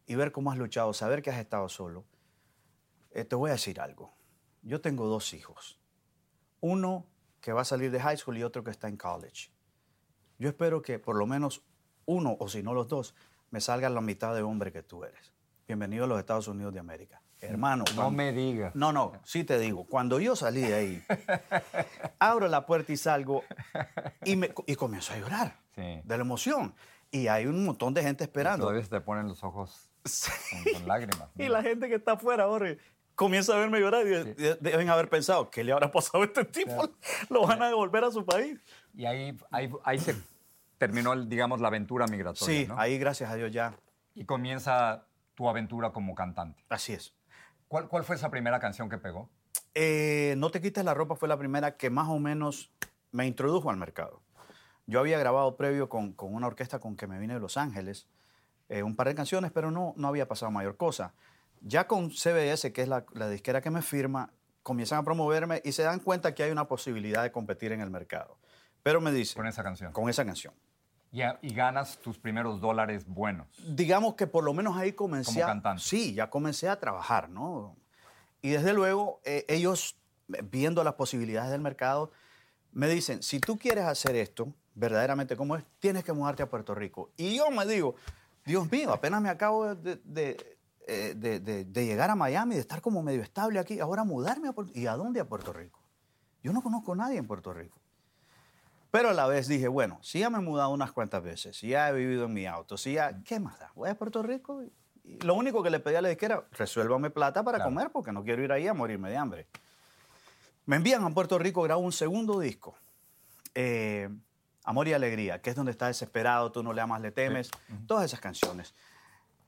y 0.08 0.14
ver 0.14 0.32
cómo 0.32 0.50
has 0.50 0.58
luchado, 0.58 0.92
saber 0.94 1.22
que 1.22 1.30
has 1.30 1.38
estado 1.38 1.68
solo, 1.68 2.06
eh, 3.10 3.24
te 3.24 3.36
voy 3.36 3.50
a 3.50 3.52
decir 3.52 3.78
algo. 3.78 4.14
Yo 4.62 4.80
tengo 4.80 5.06
dos 5.06 5.34
hijos. 5.34 5.78
Uno 6.60 7.06
que 7.42 7.52
va 7.52 7.60
a 7.60 7.66
salir 7.66 7.90
de 7.90 8.00
high 8.00 8.16
school 8.16 8.38
y 8.38 8.42
otro 8.42 8.64
que 8.64 8.70
está 8.70 8.88
en 8.88 8.96
college. 8.96 9.50
Yo 10.38 10.48
espero 10.48 10.80
que 10.80 10.98
por 10.98 11.16
lo 11.16 11.26
menos 11.26 11.62
uno, 12.06 12.36
o 12.40 12.48
si 12.48 12.62
no 12.62 12.72
los 12.72 12.88
dos, 12.88 13.14
me 13.50 13.60
salgan 13.60 13.94
la 13.94 14.00
mitad 14.00 14.34
de 14.34 14.42
hombre 14.42 14.72
que 14.72 14.82
tú 14.82 15.04
eres. 15.04 15.32
Bienvenido 15.66 16.04
a 16.04 16.06
los 16.06 16.18
Estados 16.18 16.48
Unidos 16.48 16.72
de 16.72 16.80
América. 16.80 17.22
Hermano. 17.40 17.84
No 17.90 17.94
cuando- 17.94 18.10
me 18.16 18.32
digas. 18.32 18.74
No, 18.74 18.92
no, 18.92 19.12
sí 19.24 19.44
te 19.44 19.58
digo. 19.58 19.84
Cuando 19.86 20.18
yo 20.20 20.34
salí 20.36 20.60
de 20.62 20.74
ahí, 20.74 21.02
abro 22.18 22.48
la 22.48 22.66
puerta 22.66 22.92
y 22.92 22.96
salgo 22.96 23.44
y, 24.24 24.36
me, 24.36 24.52
y 24.66 24.74
comienzo 24.74 25.12
a 25.12 25.18
llorar 25.18 25.56
Sí. 25.74 26.00
de 26.04 26.16
la 26.16 26.22
emoción. 26.22 26.74
Y 27.10 27.28
hay 27.28 27.46
un 27.46 27.64
montón 27.64 27.94
de 27.94 28.02
gente 28.02 28.24
esperando. 28.24 28.64
Todavía 28.66 28.82
se 28.82 28.90
te 28.90 29.00
ponen 29.00 29.28
los 29.28 29.42
ojos 29.44 29.90
con, 30.64 30.72
con 30.74 30.88
lágrimas. 30.88 31.28
Y 31.36 31.48
la 31.48 31.62
gente 31.62 31.88
que 31.88 31.94
está 31.94 32.12
afuera, 32.12 32.46
Jorge, 32.46 32.78
comienza 33.14 33.54
a 33.54 33.58
verme 33.58 33.80
llorar 33.80 34.06
y 34.06 34.10
de- 34.10 34.34
de- 34.34 34.54
deben 34.60 34.90
haber 34.90 35.08
pensado, 35.08 35.48
¿qué 35.50 35.62
le 35.64 35.72
habrá 35.72 35.90
pasado 35.90 36.22
a 36.22 36.26
este 36.26 36.44
tipo? 36.44 36.90
Lo 37.30 37.46
van 37.46 37.62
a 37.62 37.68
devolver 37.68 38.04
a 38.04 38.10
su 38.10 38.24
país. 38.26 38.58
Y 38.94 39.06
ahí, 39.06 39.38
ahí, 39.50 39.70
ahí 39.84 39.98
se 39.98 40.16
terminó, 40.76 41.14
digamos, 41.24 41.60
la 41.60 41.68
aventura 41.68 42.06
migratoria, 42.06 42.60
Sí, 42.60 42.66
¿no? 42.66 42.78
ahí 42.78 42.98
gracias 42.98 43.30
a 43.30 43.34
Dios 43.36 43.52
ya. 43.52 43.74
Y 44.14 44.24
comienza 44.24 45.04
tu 45.34 45.48
aventura 45.48 45.90
como 45.90 46.14
cantante. 46.16 46.64
Así 46.68 46.92
es. 46.92 47.14
¿Cuál, 47.68 47.88
cuál 47.88 48.04
fue 48.04 48.16
esa 48.16 48.30
primera 48.30 48.58
canción 48.58 48.88
que 48.88 48.98
pegó? 48.98 49.28
Eh, 49.74 50.34
no 50.38 50.50
te 50.50 50.60
quites 50.60 50.84
la 50.84 50.94
ropa 50.94 51.14
fue 51.16 51.28
la 51.28 51.36
primera 51.38 51.76
que 51.76 51.90
más 51.90 52.08
o 52.08 52.18
menos 52.18 52.72
me 53.12 53.26
introdujo 53.26 53.70
al 53.70 53.76
mercado. 53.76 54.22
Yo 54.86 55.00
había 55.00 55.18
grabado 55.18 55.56
previo 55.56 55.88
con, 55.88 56.12
con 56.14 56.34
una 56.34 56.46
orquesta 56.46 56.78
con 56.78 56.96
que 56.96 57.06
me 57.06 57.18
vine 57.18 57.34
de 57.34 57.40
Los 57.40 57.56
Ángeles 57.56 58.08
eh, 58.70 58.82
un 58.82 58.96
par 58.96 59.08
de 59.08 59.14
canciones, 59.14 59.50
pero 59.52 59.70
no, 59.70 59.94
no 59.96 60.08
había 60.08 60.28
pasado 60.28 60.50
mayor 60.50 60.76
cosa. 60.76 61.14
Ya 61.60 61.86
con 61.86 62.10
CBS, 62.10 62.72
que 62.72 62.82
es 62.82 62.88
la, 62.88 63.04
la 63.14 63.28
disquera 63.28 63.60
que 63.60 63.70
me 63.70 63.82
firma, 63.82 64.30
comienzan 64.62 64.98
a 64.98 65.02
promoverme 65.04 65.62
y 65.64 65.72
se 65.72 65.82
dan 65.82 66.00
cuenta 66.00 66.34
que 66.34 66.42
hay 66.42 66.50
una 66.50 66.68
posibilidad 66.68 67.22
de 67.22 67.32
competir 67.32 67.72
en 67.72 67.80
el 67.80 67.90
mercado. 67.90 68.38
Pero 68.82 69.00
me 69.00 69.10
dicen, 69.12 69.36
Con 69.36 69.46
esa 69.46 69.62
canción. 69.62 69.92
con 69.92 70.08
esa 70.08 70.24
canción. 70.24 70.54
Y, 71.10 71.22
a- 71.22 71.38
y 71.40 71.54
ganas 71.54 71.98
tus 71.98 72.18
primeros 72.18 72.60
dólares 72.60 73.06
buenos. 73.06 73.46
digamos 73.74 74.14
que 74.14 74.26
por 74.26 74.44
lo 74.44 74.52
menos 74.52 74.76
ahí 74.76 74.92
comencé 74.92 75.32
Como 75.34 75.44
a, 75.44 75.48
cantante. 75.48 75.82
sí, 75.82 76.12
ya 76.14 76.28
comencé 76.28 76.68
a 76.68 76.78
trabajar, 76.78 77.28
¿no? 77.30 77.76
Y 78.42 78.50
desde 78.50 78.72
luego 78.74 79.20
eh, 79.24 79.44
ellos 79.48 79.96
eh, 80.32 80.42
viendo 80.50 80.84
las 80.84 80.94
posibilidades 80.94 81.50
del 81.50 81.60
mercado 81.62 82.10
me 82.72 82.88
dicen, 82.88 83.22
si 83.22 83.40
tú 83.40 83.58
quieres 83.58 83.84
hacer 83.86 84.14
esto 84.16 84.52
verdaderamente 84.74 85.34
como 85.36 85.56
es, 85.56 85.64
tienes 85.78 86.04
que 86.04 86.12
mudarte 86.12 86.42
a 86.42 86.50
Puerto 86.50 86.74
Rico. 86.74 87.10
Y 87.16 87.36
yo 87.36 87.50
me 87.50 87.64
digo, 87.66 87.94
Dios 88.44 88.70
mío, 88.70 88.92
apenas 88.92 89.20
me 89.22 89.30
acabo 89.30 89.74
de, 89.74 89.96
de- 90.04 90.58
eh, 90.86 91.14
de- 91.16 91.40
de- 91.40 91.64
de 91.64 91.86
llegar 91.86 92.10
a 92.10 92.14
Miami, 92.14 92.54
de 92.54 92.60
estar 92.60 92.80
como 92.80 93.02
medio 93.02 93.22
estable 93.22 93.58
aquí, 93.58 93.80
ahora 93.80 94.04
mudarme 94.04 94.48
a 94.48 94.52
Puerto 94.52 94.72
¿Y 94.78 94.86
a 94.86 94.92
dónde 94.94 95.20
a 95.20 95.24
Puerto 95.26 95.52
Rico? 95.52 95.80
Yo 96.42 96.52
no 96.52 96.62
conozco 96.62 96.92
a 96.92 96.96
nadie 96.96 97.18
en 97.18 97.26
Puerto 97.26 97.52
Rico. 97.52 97.78
Pero 98.90 99.10
a 99.10 99.12
la 99.12 99.26
vez 99.26 99.48
dije, 99.48 99.68
bueno, 99.68 99.98
si 100.02 100.20
ya 100.20 100.30
me 100.30 100.38
he 100.38 100.40
mudado 100.40 100.70
unas 100.70 100.92
cuantas 100.92 101.22
veces, 101.22 101.56
si 101.58 101.68
ya 101.68 101.90
he 101.90 101.92
vivido 101.92 102.24
en 102.24 102.32
mi 102.32 102.46
auto, 102.46 102.76
si 102.78 102.94
ya, 102.94 103.20
¿qué 103.24 103.38
más 103.38 103.58
da? 103.58 103.70
Voy 103.74 103.90
a 103.90 103.94
Puerto 103.94 104.22
Rico 104.22 104.62
y, 104.62 104.72
y 105.04 105.18
lo 105.20 105.34
único 105.34 105.62
que 105.62 105.70
le 105.70 105.78
pedí 105.80 105.94
a 105.96 106.00
la 106.02 106.08
disquera, 106.08 106.44
resuélvame 106.52 107.10
plata 107.10 107.42
para 107.42 107.58
Claro. 107.58 107.70
comer 107.70 107.90
porque 107.90 108.12
no 108.12 108.24
quiero 108.24 108.42
ir 108.42 108.50
ahí 108.52 108.66
a 108.66 108.72
morirme 108.74 109.10
de 109.10 109.16
hambre. 109.18 109.46
Me 110.64 110.76
envían 110.76 111.04
a 111.04 111.10
Puerto 111.10 111.38
Rico, 111.38 111.62
grabo 111.62 111.80
un 111.82 111.92
segundo 111.92 112.40
disco, 112.40 112.76
eh, 113.54 114.08
Amor 114.64 114.86
y 114.88 114.92
Alegría, 114.92 115.40
que 115.40 115.50
es 115.50 115.56
donde 115.56 115.72
está 115.72 115.86
desesperado, 115.86 116.52
tú 116.52 116.62
no 116.62 116.72
le 116.74 116.80
amas, 116.82 117.00
le 117.00 117.10
temes, 117.10 117.50
todas 117.86 118.04
esas 118.04 118.20
canciones. 118.20 118.74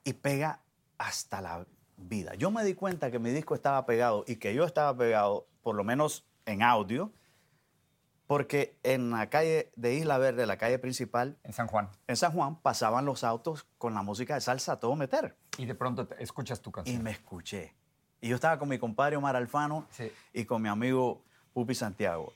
Y 0.02 0.14
pega 0.14 0.60
hasta 0.96 1.42
la 1.42 1.66
vida. 1.98 2.34
Yo 2.36 2.50
me 2.50 2.64
di 2.64 2.72
cuenta 2.74 3.10
que 3.10 3.18
mi 3.18 3.30
disco 3.30 3.54
estaba 3.54 3.84
pegado 3.84 4.24
y 4.26 4.36
que 4.36 4.54
yo 4.54 4.64
estaba 4.64 4.96
pegado, 4.96 5.46
por 5.62 5.74
lo 5.74 5.84
menos 5.84 6.24
en 6.46 6.62
audio, 6.62 7.12
porque 8.30 8.78
en 8.84 9.10
la 9.10 9.28
calle 9.28 9.72
de 9.74 9.94
Isla 9.94 10.16
Verde, 10.16 10.46
la 10.46 10.56
calle 10.56 10.78
principal, 10.78 11.36
En 11.42 11.52
San 11.52 11.66
Juan. 11.66 11.88
en 12.06 12.16
San 12.16 12.30
Juan, 12.30 12.60
pasaban 12.60 13.04
los 13.04 13.24
autos 13.24 13.66
con 13.76 13.92
la 13.92 14.02
música 14.04 14.36
de 14.36 14.40
salsa 14.40 14.74
a 14.74 14.76
todo 14.78 14.94
meter. 14.94 15.36
Y 15.58 15.66
de 15.66 15.74
pronto 15.74 16.06
te- 16.06 16.22
escuchas 16.22 16.60
tu 16.60 16.70
Y 16.70 16.72
canción. 16.74 17.02
me 17.02 17.10
escuché. 17.10 17.74
Y 18.20 18.28
yo 18.28 18.36
estaba 18.36 18.56
con 18.60 18.68
mi 18.68 18.78
compadre 18.78 19.16
Omar 19.16 19.34
Alfano 19.34 19.84
Sí. 19.90 20.12
y 20.32 20.44
con 20.44 20.62
mi 20.62 20.68
amigo 20.68 21.24
Pupi 21.52 21.74
Santiago. 21.74 22.32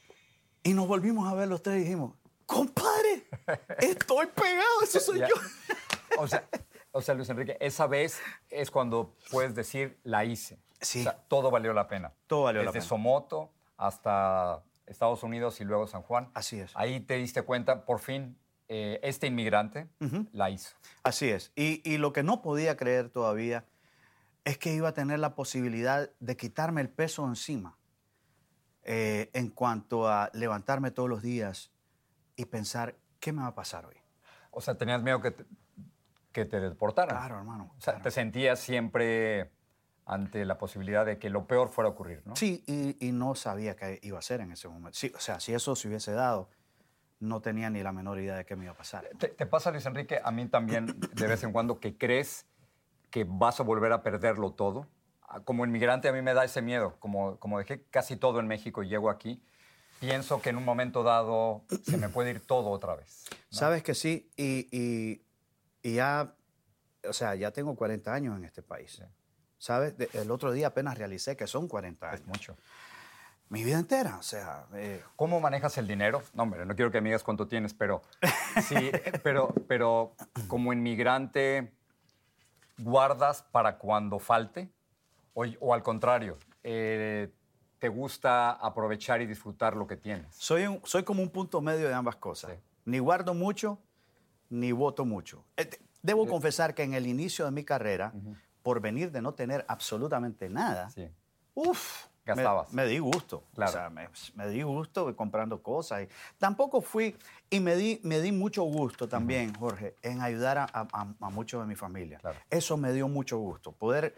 Y 0.65 0.75
nos 0.75 0.89
volvimos 0.89 1.31
a 1.31 1.35
ver 1.37 1.47
los 1.47 1.63
tres 1.63 1.77
y 1.77 1.85
dijimos, 1.85 2.15
compadre, 2.45 3.29
estoy 3.79 4.27
pegado, 4.35 4.81
eso 4.83 4.99
soy 4.99 5.21
Ya. 5.21 5.29
yo. 5.29 5.35
O 6.19 6.27
sea, 6.27 6.45
o 6.91 7.03
sea, 7.03 7.15
Luis 7.15 7.29
Enrique, 7.29 7.57
esa 7.61 7.87
vez 7.87 8.19
es 8.51 8.73
cuando 8.73 9.15
puedes 9.31 9.55
decir, 9.55 9.97
la 10.03 10.25
hice. 10.25 10.59
Sí. 10.81 10.99
O 11.01 11.03
sea, 11.05 11.13
todo 11.29 11.53
valió 11.53 11.73
la 11.73 11.87
pena. 11.87 12.13
Todo 12.27 12.43
valió 12.45 12.63
la 12.63 12.71
Desde 12.73 12.81
pena. 12.81 12.89
Somoto 12.89 13.53
hasta 13.77 14.65
Estados 14.87 15.23
Unidos 15.23 15.61
y 15.61 15.65
luego 15.65 15.87
San 15.87 16.03
Juan. 16.03 16.31
Así 16.35 16.61
es. 16.61 16.73
Ahí 16.75 17.01
te 17.01 17.15
diste 17.15 17.43
cuenta, 17.43 17.85
por 17.85 18.01
fin, 18.01 18.39
eh, 18.69 19.01
este 19.03 19.27
inmigrante 19.27 19.89
la 20.33 20.51
hizo. 20.51 20.75
Así 21.03 21.29
es. 21.29 21.53
Y, 21.55 21.83
y 21.89 21.99
lo 21.99 22.13
que 22.13 22.23
no 22.23 22.43
podía 22.43 22.77
creer 22.77 23.11
todavía 23.11 23.65
es 24.45 24.59
que 24.59 24.75
iba 24.75 24.89
a 24.89 24.95
tener 24.95 25.19
la 25.19 25.35
posibilidad 25.35 26.11
de 26.21 26.37
quitarme 26.37 26.81
el 26.81 26.91
peso 26.91 27.27
encima 27.27 27.79
eh, 28.83 29.31
en 29.33 29.49
cuanto 29.49 30.09
a 30.09 30.31
levantarme 30.35 30.91
todos 30.91 31.09
los 31.09 31.23
días 31.23 31.73
y 32.37 32.45
pensar, 32.45 32.97
¿qué 33.21 33.33
me 33.33 33.41
va 33.41 33.49
a 33.49 33.55
pasar 33.55 33.87
hoy? 33.87 33.97
O 34.51 34.61
sea, 34.61 34.77
tenías 34.77 35.03
miedo 35.03 35.23
que 35.23 35.31
te, 35.31 35.47
que 36.33 36.45
te 36.45 36.61
deportaran. 36.61 37.17
Claro, 37.17 37.39
hermano. 37.39 37.73
O 37.79 37.81
sea, 37.81 37.95
claro. 37.95 38.03
te 38.03 38.11
sentías 38.11 38.61
siempre 38.61 39.54
ante 40.07 40.45
la 40.45 40.59
posibilidad 40.59 41.07
de 41.07 41.19
que 41.19 41.31
lo 41.31 41.47
peor 41.47 41.71
fuera 41.71 41.89
a 41.89 41.93
ocurrir, 41.93 42.23
¿no? 42.27 42.37
Sí, 42.37 42.63
y, 42.67 42.97
y 43.07 43.13
no 43.13 43.35
sabía 43.35 43.75
qué 43.77 43.99
iba 44.03 44.17
a 44.17 44.21
hacer 44.21 44.41
en 44.41 44.53
ese 44.53 44.69
momento. 44.69 44.99
Sí, 44.99 45.11
o 45.17 45.21
sea, 45.21 45.41
si 45.41 45.55
eso 45.55 45.75
se 45.77 45.89
hubiese 45.89 46.13
dado, 46.13 46.51
no 47.21 47.41
tenía 47.41 47.71
ni 47.71 47.83
la 47.83 47.93
menor 47.93 48.19
idea 48.21 48.37
de 48.37 48.45
qué 48.45 48.55
me 48.57 48.65
iba 48.65 48.73
a 48.75 48.77
pasar. 48.77 49.09
¿Te, 49.19 49.29
te 49.29 49.47
pasa, 49.47 49.71
Luis 49.71 49.87
Enrique, 49.87 50.21
a 50.23 50.31
mí 50.31 50.47
también 50.47 50.87
de 51.15 51.27
vez 51.27 51.43
en 51.45 51.53
cuando 51.53 51.81
que 51.81 51.97
crees 51.97 52.47
que 53.11 53.25
vas 53.27 53.61
a 53.61 53.63
volver 53.63 53.93
a 53.93 54.03
perderlo 54.03 54.53
todo? 54.53 54.87
Ah, 55.23 55.41
Como 55.41 55.65
inmigrante 55.65 56.09
a 56.09 56.13
mí 56.13 56.21
me 56.21 56.35
da 56.35 56.45
ese 56.45 56.61
miedo. 56.61 56.97
Como, 56.99 57.39
como 57.39 57.59
dejé 57.59 57.85
casi 57.85 58.17
todo 58.17 58.41
en 58.41 58.47
México 58.47 58.83
y 58.83 58.89
llego 58.89 59.09
aquí, 59.09 59.43
pienso 60.01 60.43
que 60.43 60.51
en 60.51 60.57
un 60.57 60.65
momento 60.67 61.03
dado 61.03 61.65
se 61.83 61.97
me 61.97 62.11
puede 62.11 62.33
ir 62.33 62.41
todo 62.47 62.69
otra 62.71 62.95
vez. 62.95 63.25
¿no? 63.31 63.57
Sabes 63.59 63.83
que 63.83 63.95
sí, 63.95 64.31
y, 64.37 64.69
y- 64.71 65.25
y 65.83 65.95
ya, 65.95 66.35
o 67.09 67.13
sea, 67.13 67.35
ya 67.37 67.53
tengo 67.53 67.75
40 67.77 68.13
años 68.13 68.37
en 68.37 68.45
este 68.45 68.63
país. 68.63 69.01
¿Sabes? 69.65 69.97
De- 69.97 70.11
el 70.13 70.31
otro 70.31 70.53
día 70.53 70.67
apenas 70.67 70.99
realicé 70.99 71.39
que 71.39 71.47
son 71.47 71.69
40 71.69 72.07
años. 72.11 72.21
Es 72.21 72.27
mucho. 72.27 72.55
Mi 73.49 73.65
vida 73.65 73.79
entera, 73.79 74.19
o 74.19 74.23
sea, 74.23 74.67
eh, 74.75 75.03
¿Cómo 75.17 75.41
manejas 75.41 75.79
el 75.79 75.87
dinero? 75.87 76.23
No, 76.35 76.43
hombre, 76.43 76.67
no 76.67 76.75
quiero 76.77 76.91
que 76.91 77.01
me 77.01 77.09
digas 77.09 77.23
cuánto 77.23 77.47
tienes, 77.49 77.73
pero 77.73 78.03
sí, 78.69 78.91
pero, 79.23 79.55
pero 79.67 80.15
como 80.49 80.71
inmigrante, 80.75 81.73
¿guardas 82.77 83.43
para 83.43 83.79
cuando 83.79 84.19
falte? 84.19 84.71
O, 85.33 85.45
o 85.61 85.73
al 85.73 85.83
contrario, 85.83 86.37
eh, 86.63 87.33
¿te 87.79 87.89
gusta 87.89 88.51
aprovechar 88.51 89.23
y 89.23 89.27
disfrutar 89.27 89.77
lo 89.77 89.87
que 89.87 89.97
tienes? 89.97 90.35
soy, 90.37 90.67
un- 90.67 90.81
soy 90.85 91.05
como 91.05 91.23
un 91.23 91.31
punto 91.31 91.63
medio 91.63 91.89
de 91.89 91.95
ambas 91.95 92.17
cosas. 92.17 92.51
Sí. 92.53 92.59
Ni 92.85 92.99
guardo 92.99 93.33
mucho, 93.33 93.79
ni 94.51 94.73
voto 94.73 95.07
mucho. 95.07 95.43
Eh, 95.57 95.71
Debo 96.03 96.27
confesar 96.27 96.75
que 96.75 96.83
en 96.83 96.93
el 96.93 97.07
inicio 97.07 97.47
de 97.47 97.51
mi 97.51 97.65
carrera, 97.65 98.13
por 98.65 98.81
venir 98.81 99.13
de 99.13 99.23
no 99.23 99.35
tener 99.35 99.65
absolutamente 99.69 100.49
nada, 100.49 100.91
Sí. 100.91 101.09
Uf, 101.55 102.07
me- 102.25 102.35
Gastabas. 102.35 102.73
Me, 102.73 102.87
di 102.87 102.99
gusto. 102.99 103.45
Claro. 103.55 103.71
O 103.71 103.73
sea, 103.75 103.91
me, 103.91 104.09
me 104.35 104.49
di 104.49 104.63
gusto 104.63 105.15
comprando 105.15 105.63
cosas. 105.63 106.03
Y 106.03 106.09
tampoco 106.39 106.81
fui, 106.81 107.15
y 107.51 107.61
me 107.61 107.77
di, 107.77 108.01
me 108.03 108.21
di 108.21 108.33
mucho 108.33 108.65
gusto 108.65 109.07
también, 109.07 109.55
Jorge, 109.55 109.95
en 110.03 110.21
ayudar 110.23 110.59
a, 110.59 110.65
a- 110.73 111.15
a 111.21 111.31
muchos 111.31 111.61
de 111.61 111.69
mi 111.69 111.77
familia. 111.77 112.19
Claro. 112.19 112.39
Eso 112.51 112.77
me 112.77 112.93
dio 112.93 113.07
mucho 113.07 113.39
gusto, 113.39 113.71
poder 113.71 114.17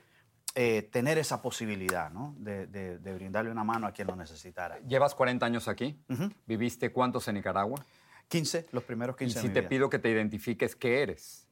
eh, 0.55 0.89
tener 0.91 1.19
esa 1.19 1.43
posibilidad, 1.43 2.11
¿no? 2.11 2.35
De, 2.39 2.67
de- 2.69 2.99
de 2.99 3.15
brindarle 3.15 3.51
una 3.51 3.65
mano 3.65 3.87
a 3.89 3.93
quien 3.93 4.07
lo 4.09 4.17
necesitara. 4.17 4.79
Llevas 4.87 5.15
40 5.15 5.45
años 5.45 5.69
aquí. 5.69 6.01
Ujú. 6.09 6.31
¿Viviste 6.47 6.91
cuántos 6.93 7.29
en 7.29 7.35
Nicaragua? 7.35 7.85
15, 8.29 8.69
los 8.73 8.83
primeros 8.85 9.17
15 9.17 9.39
y 9.39 9.43
si 9.43 9.49
te 9.51 9.61
vida. 9.61 9.69
pido 9.69 9.91
que 9.91 9.99
te 9.99 10.09
identifiques, 10.11 10.75
¿qué 10.75 11.03
eres? 11.03 11.46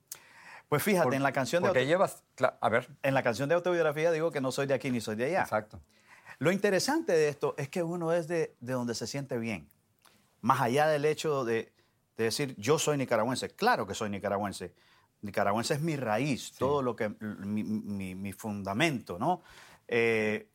Pues 0.68 0.82
fíjate, 0.82 1.04
Por- 1.04 1.14
en 1.14 1.22
la 1.22 1.32
canción 1.32 1.62
de 1.62 1.68
Porque 1.68 1.86
llevas... 1.86 2.22
cla- 2.36 2.56
A 2.60 2.68
ver. 2.68 2.88
en 3.02 3.14
la 3.14 3.22
canción 3.22 3.48
de 3.48 3.54
autobiografía 3.54 4.10
digo 4.10 4.30
que 4.30 4.40
no 4.40 4.50
soy 4.52 4.66
de 4.66 4.74
aquí 4.74 4.90
ni 4.90 5.00
soy 5.00 5.16
de 5.16 5.26
allá. 5.26 5.42
Exacto. 5.42 5.80
Lo 6.38 6.50
interesante 6.50 7.12
de 7.12 7.28
esto 7.28 7.54
es 7.58 7.68
que 7.68 7.82
uno 7.82 8.12
es 8.12 8.26
de, 8.26 8.56
de 8.60 8.72
donde 8.72 8.94
se 8.94 9.06
siente 9.06 9.38
bien. 9.38 9.68
Más 10.40 10.60
allá 10.60 10.88
del 10.88 11.04
hecho 11.04 11.44
de, 11.44 11.72
de 12.16 12.24
decir 12.24 12.54
yo 12.58 12.78
soy 12.78 12.96
nicaragüense. 12.96 13.50
Claro 13.50 13.86
que 13.86 13.94
soy 13.94 14.10
nicaragüense. 14.10 14.74
Nicaragüense 15.22 15.74
es 15.74 15.80
mi 15.80 15.96
raíz, 15.96 16.52
todo 16.52 16.82
lo 16.82 16.96
que, 16.96 17.08
mi, 17.20 17.62
mi- 17.64 18.14
mi 18.14 18.32
fundamento, 18.32 19.18
¿no? 19.18 19.42
Eh, 19.88 20.48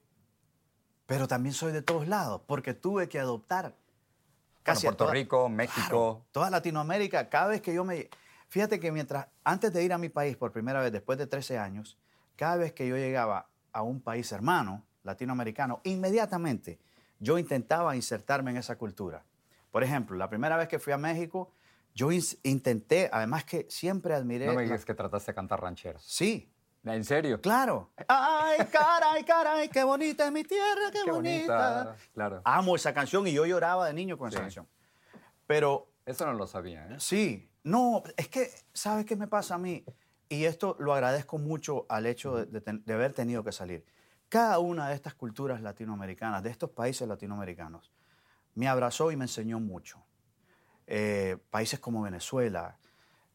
pero 1.06 1.28
también 1.28 1.54
soy 1.54 1.72
de 1.72 1.82
todos 1.82 2.08
lados, 2.08 2.42
porque 2.46 2.74
tuve 2.76 3.10
que 3.10 3.20
adoptar 3.20 3.76
casi 4.62 4.86
a 4.86 4.90
Puerto 4.92 5.06
toda- 5.06 5.14
Rico, 5.14 5.50
México. 5.50 5.82
Claro, 5.88 6.26
toda 6.32 6.50
Latinoamérica, 6.52 7.30
cada 7.30 7.48
vez 7.48 7.62
que 7.62 7.74
yo 7.74 7.84
me... 7.84 8.10
Fíjate 8.50 8.80
que 8.80 8.92
mientras, 8.92 9.28
antes 9.44 9.72
de 9.72 9.84
ir 9.84 9.94
a 9.94 9.98
mi 9.98 10.10
país 10.10 10.36
por 10.36 10.52
primera 10.52 10.82
vez, 10.82 10.92
después 10.92 11.18
de 11.18 11.28
13 11.28 11.58
años, 11.58 11.98
cada 12.36 12.58
vez 12.58 12.74
que 12.74 12.88
yo 12.88 12.96
llegaba 12.98 13.48
a 13.72 13.82
un 13.84 14.02
país 14.02 14.32
hermano, 14.32 14.86
latinoamericano, 15.04 15.82
inmediatamente 15.84 16.80
yo 17.20 17.38
intentaba 17.38 17.96
insertarme 17.96 18.52
en 18.52 18.58
esa 18.58 18.78
cultura. 18.78 19.24
Por 19.72 19.84
ejemplo, 19.84 20.18
la 20.18 20.30
primera 20.30 20.58
vez 20.58 20.68
que 20.68 20.80
fui 20.80 20.92
a 20.94 20.98
México, 20.98 21.52
yo 21.94 22.10
intenté, 22.44 23.10
además 23.12 23.44
que 23.46 23.66
siempre 23.70 24.14
admiré... 24.16 24.46
No 24.48 24.54
me 24.54 24.58
la- 24.58 24.64
digas 24.64 24.86
que 24.86 24.94
trataste 24.94 25.32
de 25.32 25.36
cantar 25.36 25.62
rancheras. 25.62 26.02
Sí, 26.04 26.52
¿En 26.86 27.04
serio? 27.04 27.42
claro. 27.42 27.92
Ay, 28.08 28.60
caray, 28.72 29.24
caray, 29.26 29.68
qué 29.70 29.84
bonita 29.84 30.26
es 30.26 30.32
mi 30.32 30.44
tierra, 30.44 30.90
qué, 30.92 31.00
Qué 31.04 31.12
bonita. 31.12 31.84
bonita. 31.84 31.96
Claro. 32.14 32.42
Amo 32.46 32.76
esa 32.76 32.94
canción 32.94 33.28
y 33.28 33.34
yo 33.34 33.46
lloraba 33.46 33.86
de 33.88 33.94
niño 33.94 34.18
con 34.18 34.30
esa 34.30 34.38
Sí. 34.38 34.42
canción. 34.44 34.68
Pero 35.46 35.88
Eso 36.06 36.26
no 36.26 36.34
lo 36.34 36.48
sabía, 36.48 36.88
¿eh? 36.88 36.96
Sí, 37.00 37.49
no, 37.64 38.04
es 38.18 38.28
que, 38.28 38.50
¿sabes 38.74 39.06
qué 39.06 39.16
me 39.16 39.28
pasa 39.28 39.56
a 39.56 39.58
mí? 39.58 39.84
Y 40.30 40.46
esto 40.46 40.76
lo 40.80 40.94
agradezco 40.94 41.38
mucho 41.38 41.86
al 41.90 42.06
hecho 42.06 42.36
de, 42.38 42.46
de 42.46 42.62
ten- 42.62 42.84
de 42.86 42.94
haber 42.94 43.14
tenido 43.14 43.44
que 43.44 43.52
salir. 43.52 43.84
Cada 44.30 44.60
una 44.60 44.88
de 44.90 44.96
estas 44.96 45.16
culturas 45.16 45.62
latinoamericanas, 45.62 46.44
de 46.44 46.52
estos 46.52 46.70
países 46.70 47.08
latinoamericanos, 47.08 47.92
me 48.56 48.68
abrazó 48.68 49.12
y 49.12 49.16
me 49.16 49.26
enseñó 49.26 49.60
mucho. 49.60 50.04
Eh, 50.88 51.38
países 51.50 51.80
como 51.80 52.02
Venezuela, 52.04 52.78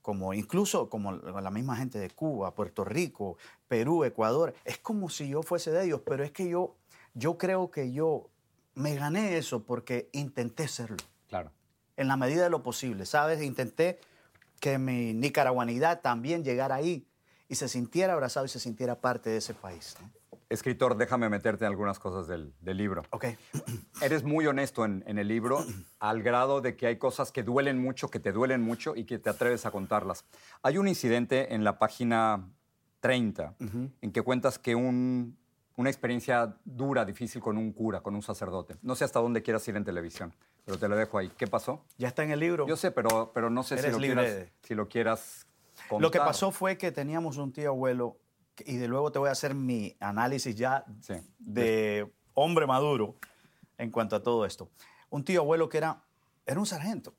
como 0.02 0.34
incluso 0.34 0.88
como 0.88 1.12
la 1.12 1.50
misma 1.50 1.76
gente 1.76 1.98
de 1.98 2.10
Cuba, 2.10 2.54
Puerto 2.54 2.84
Rico, 2.84 3.38
Perú, 3.68 4.04
Ecuador, 4.04 4.54
es 4.64 4.78
como 4.78 5.08
si 5.08 5.28
yo 5.28 5.42
fuese 5.42 5.70
de 5.70 5.84
ellos, 5.84 6.00
pero 6.04 6.24
es 6.24 6.30
que 6.32 6.48
yo, 6.48 6.76
yo 7.14 7.38
creo 7.38 7.70
que 7.70 7.92
yo 7.92 8.28
me 8.74 8.94
gané 8.96 9.36
eso 9.36 9.62
porque 9.64 10.08
intenté 10.12 10.66
serlo 10.68 10.96
Claro. 11.28 11.52
en 11.96 12.08
la 12.08 12.16
medida 12.16 12.42
de 12.44 12.50
lo 12.50 12.62
posible, 12.62 13.06
¿sabes? 13.06 13.40
Intenté 13.42 13.98
que 14.60 14.78
mi 14.78 15.12
nicaraguanidad 15.14 16.00
también 16.00 16.44
llegara 16.44 16.76
ahí 16.76 17.06
y 17.48 17.54
se 17.56 17.68
sintiera 17.68 18.12
abrazado 18.14 18.46
y 18.46 18.48
se 18.48 18.58
sintiera 18.60 19.00
parte 19.00 19.30
de 19.30 19.36
ese 19.38 19.54
país. 19.54 19.96
¿no? 20.00 20.10
Escritor, 20.48 20.96
déjame 20.96 21.28
meterte 21.28 21.64
en 21.64 21.70
algunas 21.70 21.98
cosas 21.98 22.26
del, 22.26 22.54
del 22.60 22.76
libro. 22.76 23.02
Ok. 23.10 23.26
Eres 24.02 24.24
muy 24.24 24.46
honesto 24.46 24.84
en, 24.84 25.02
en 25.06 25.18
el 25.18 25.28
libro, 25.28 25.64
al 25.98 26.22
grado 26.22 26.60
de 26.60 26.76
que 26.76 26.86
hay 26.86 26.96
cosas 26.98 27.32
que 27.32 27.42
duelen 27.42 27.78
mucho, 27.80 28.08
que 28.10 28.20
te 28.20 28.32
duelen 28.32 28.62
mucho 28.62 28.94
y 28.96 29.04
que 29.04 29.18
te 29.18 29.30
atreves 29.30 29.66
a 29.66 29.70
contarlas. 29.70 30.24
Hay 30.62 30.78
un 30.78 30.88
incidente 30.88 31.54
en 31.54 31.64
la 31.64 31.78
página 31.78 32.48
30 33.00 33.54
en 34.00 34.12
que 34.12 34.22
cuentas 34.22 34.58
que 34.58 34.74
un- 34.74 35.36
una 35.76 35.90
experiencia 35.90 36.56
dura, 36.64 37.04
difícil 37.04 37.42
con 37.42 37.58
un 37.58 37.72
cura, 37.72 38.00
con 38.00 38.14
un 38.14 38.22
sacerdote. 38.22 38.76
No 38.82 38.94
sé 38.94 39.04
hasta 39.04 39.18
dónde 39.18 39.42
quieras 39.42 39.66
ir 39.68 39.76
en 39.76 39.84
televisión, 39.84 40.32
pero 40.64 40.78
te 40.78 40.88
lo 40.88 40.96
dejo 40.96 41.18
ahí. 41.18 41.30
¿Qué 41.36 41.46
pasó? 41.46 41.84
Ya 41.98 42.08
está 42.08 42.22
en 42.24 42.30
el 42.30 42.40
libro. 42.40 42.66
Yo 42.66 42.76
sé, 42.76 42.90
pero, 42.90 43.30
pero 43.34 43.50
no 43.50 43.62
sé 43.62 43.78
si 43.78 43.90
lo, 43.90 43.98
libre 43.98 44.24
quieras, 44.24 44.52
si 44.62 44.74
lo 44.74 44.88
quieras 44.88 45.46
contar. 45.88 46.00
Lo 46.02 46.10
que 46.10 46.18
pasó 46.18 46.50
fue 46.50 46.78
que 46.78 46.92
teníamos 46.92 47.36
un 47.36 47.52
tío 47.52 47.70
abuelo, 47.70 48.16
y 48.64 48.76
de 48.76 48.88
luego 48.88 49.12
te 49.12 49.18
voy 49.18 49.28
a 49.28 49.32
hacer 49.32 49.54
mi 49.54 49.96
análisis 50.00 50.54
ya 50.54 50.84
Sí. 51.00 51.14
de 51.38 52.10
hombre 52.34 52.66
maduro 52.66 53.16
en 53.78 53.90
cuanto 53.90 54.16
a 54.16 54.22
todo 54.22 54.46
esto. 54.46 54.70
Un 55.10 55.24
tío 55.24 55.40
abuelo 55.40 55.68
que 55.68 55.78
era, 55.78 56.02
era 56.46 56.58
un 56.58 56.66
sargento, 56.66 57.14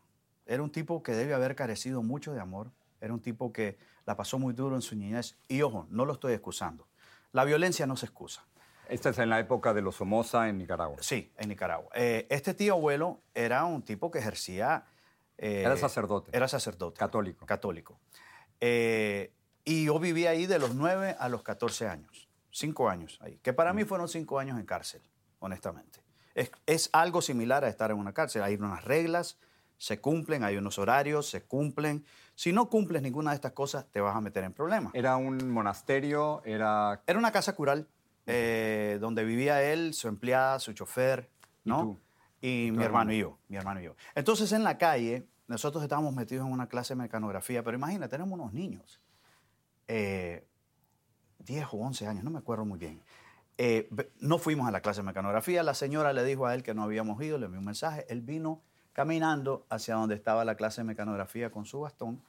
era 0.46 0.64
un 0.64 0.72
tipo 0.72 1.04
que 1.04 1.12
debe 1.14 1.34
haber 1.34 1.56
carecido 1.56 2.02
mucho 2.04 2.34
de 2.34 2.40
amor, 2.42 2.72
era 3.02 3.14
un 3.14 3.22
tipo 3.22 3.52
que 3.54 3.78
la 4.06 4.16
pasó 4.16 4.40
muy 4.40 4.54
duro 4.54 4.76
en 4.76 4.82
su 4.82 4.96
niñez. 4.96 5.38
Y 5.48 5.62
ojo, 5.62 5.88
no 5.90 6.06
lo 6.06 6.14
estoy 6.14 6.34
excusando. 6.34 6.88
La 7.32 7.44
violencia 7.44 7.86
no 7.86 7.98
se 7.98 8.06
excusa. 8.06 8.46
Esta 8.90 9.10
es 9.10 9.18
en 9.20 9.30
la 9.30 9.40
época 9.40 9.74
de 9.74 9.82
los 9.82 9.96
Somoza 9.96 10.48
en 10.50 10.58
Nicaragua. 10.58 10.98
Sí, 11.02 11.32
en 11.38 11.50
Nicaragua. 11.50 11.90
Eh, 11.96 12.28
este 12.30 12.54
tío 12.54 12.74
abuelo 12.74 13.22
era 13.34 13.66
un 13.66 13.82
tipo 13.84 14.12
que 14.12 14.20
ejercía... 14.20 14.86
eh, 15.38 15.62
Era 15.66 15.78
sacerdote. 15.78 16.32
Era 16.36 16.48
sacerdote. 16.48 16.98
Católico. 17.00 17.46
Católico. 17.46 18.00
Eh, 18.62 19.34
y 19.64 19.86
yo 19.86 20.00
viví 20.00 20.28
ahí 20.28 20.46
de 20.46 20.60
los 20.60 20.76
9 20.76 21.16
a 21.20 21.30
los 21.30 21.44
14 21.44 21.88
años. 21.88 22.30
Cinco 22.52 22.90
años 22.90 23.18
ahí. 23.22 23.38
Que 23.44 23.54
para 23.54 23.74
mí 23.74 23.84
Mm. 23.84 23.88
fueron 23.88 24.08
cinco 24.08 24.40
años 24.40 24.60
en 24.60 24.66
cárcel, 24.66 25.02
honestamente. 25.40 26.00
Es, 26.36 26.52
es 26.66 26.90
algo 26.94 27.22
similar 27.22 27.64
a 27.66 27.68
estar 27.70 27.92
en 27.92 27.98
una 27.98 28.14
cárcel. 28.14 28.44
Hay 28.44 28.56
unas 28.56 28.84
reglas, 28.86 29.38
se 29.78 30.00
cumplen, 30.00 30.44
hay 30.44 30.56
unos 30.58 30.78
horarios, 30.80 31.30
se 31.30 31.44
cumplen. 31.44 32.06
Si 32.36 32.54
no 32.54 32.70
cumples 32.70 33.02
ninguna 33.02 33.32
de 33.32 33.36
estas 33.36 33.52
cosas, 33.54 33.86
te 33.92 34.00
vas 34.02 34.16
a 34.16 34.22
meter 34.22 34.44
en 34.44 34.54
problemas. 34.54 34.94
Era 34.96 35.18
un 35.18 35.50
monasterio, 35.52 36.42
era... 36.46 37.02
Era 37.08 37.20
una 37.20 37.32
casa 37.32 37.54
cural 37.56 37.88
eh, 38.26 38.98
donde 39.00 39.24
vivía 39.24 39.62
él, 39.64 39.94
su 39.94 40.08
empleada, 40.08 40.60
su 40.60 40.74
chofer, 40.74 41.30
¿Y 41.64 41.70
¿no? 41.70 42.00
Y 42.42 42.72
mi 42.72 42.84
hermano? 42.84 43.12
y 43.12 43.20
yo, 43.20 43.40
mi 43.48 43.58
hermano 43.58 43.82
y 43.82 43.86
yo. 43.86 43.96
Entonces 44.14 44.52
en 44.52 44.64
la 44.64 44.78
calle, 44.78 45.28
nosotros 45.48 45.84
estábamos 45.84 46.14
metidos 46.14 46.46
en 46.46 46.54
una 46.54 46.68
clase 46.68 46.94
de 46.94 47.02
mecanografía, 47.02 47.64
pero 47.64 47.78
imagina, 47.78 48.08
tenemos 48.08 48.34
unos 48.34 48.54
niños, 48.54 49.02
eh, 49.88 50.48
10 51.40 51.68
o 51.72 51.78
11 51.78 52.08
años, 52.08 52.24
no 52.24 52.32
me 52.32 52.40
acuerdo 52.40 52.66
muy 52.66 52.80
bien. 52.80 53.02
Eh, 53.58 53.90
no 54.20 54.38
fuimos 54.38 54.68
a 54.68 54.72
la 54.72 54.82
clase 54.82 55.02
de 55.02 55.08
mecanografía, 55.08 55.64
la 55.64 55.74
señora 55.74 56.12
le 56.12 56.24
dijo 56.24 56.46
a 56.46 56.54
él 56.54 56.64
que 56.64 56.74
no 56.74 56.84
habíamos 56.84 57.22
ido, 57.24 57.38
le 57.38 57.46
envió 57.46 57.60
un 57.60 57.66
mensaje, 57.66 58.06
él 58.10 58.22
vino 58.22 58.62
caminando 58.92 59.66
hacia 59.70 59.96
donde 59.96 60.16
estaba 60.16 60.46
la 60.46 60.56
clase 60.56 60.82
de 60.82 60.86
mecanografía 60.86 61.52
con 61.52 61.66
su 61.66 61.82
bastón 61.82 62.22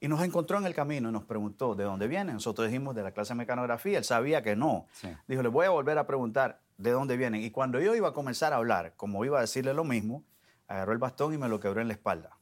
y 0.00 0.08
nos 0.08 0.22
encontró 0.22 0.58
en 0.58 0.66
el 0.66 0.74
camino 0.74 1.08
y 1.08 1.12
nos 1.12 1.24
preguntó 1.24 1.74
de 1.74 1.84
dónde 1.84 2.06
vienen. 2.08 2.34
Nosotros 2.34 2.66
dijimos 2.68 2.94
de 2.94 3.02
la 3.02 3.12
clase 3.12 3.32
de 3.32 3.38
mecanografía, 3.38 3.98
él 3.98 4.04
sabía 4.04 4.42
que 4.42 4.54
no. 4.56 4.86
Sí. 4.92 5.08
Dijo, 5.26 5.42
le 5.42 5.48
voy 5.48 5.66
a 5.66 5.70
volver 5.70 5.96
a 5.98 6.06
preguntar 6.06 6.60
de 6.76 6.90
dónde 6.90 7.16
vienen. 7.16 7.42
Y 7.42 7.50
cuando 7.50 7.80
yo 7.80 7.94
iba 7.94 8.08
a 8.08 8.12
comenzar 8.12 8.52
a 8.52 8.56
hablar, 8.56 8.94
como 8.96 9.24
iba 9.24 9.38
a 9.38 9.40
decirle 9.42 9.72
lo 9.72 9.84
mismo, 9.84 10.22
agarró 10.68 10.92
el 10.92 10.98
bastón 10.98 11.32
y 11.34 11.38
me 11.38 11.48
lo 11.48 11.60
quebró 11.60 11.80
en 11.80 11.88
la 11.88 11.94
espalda. 11.94 12.36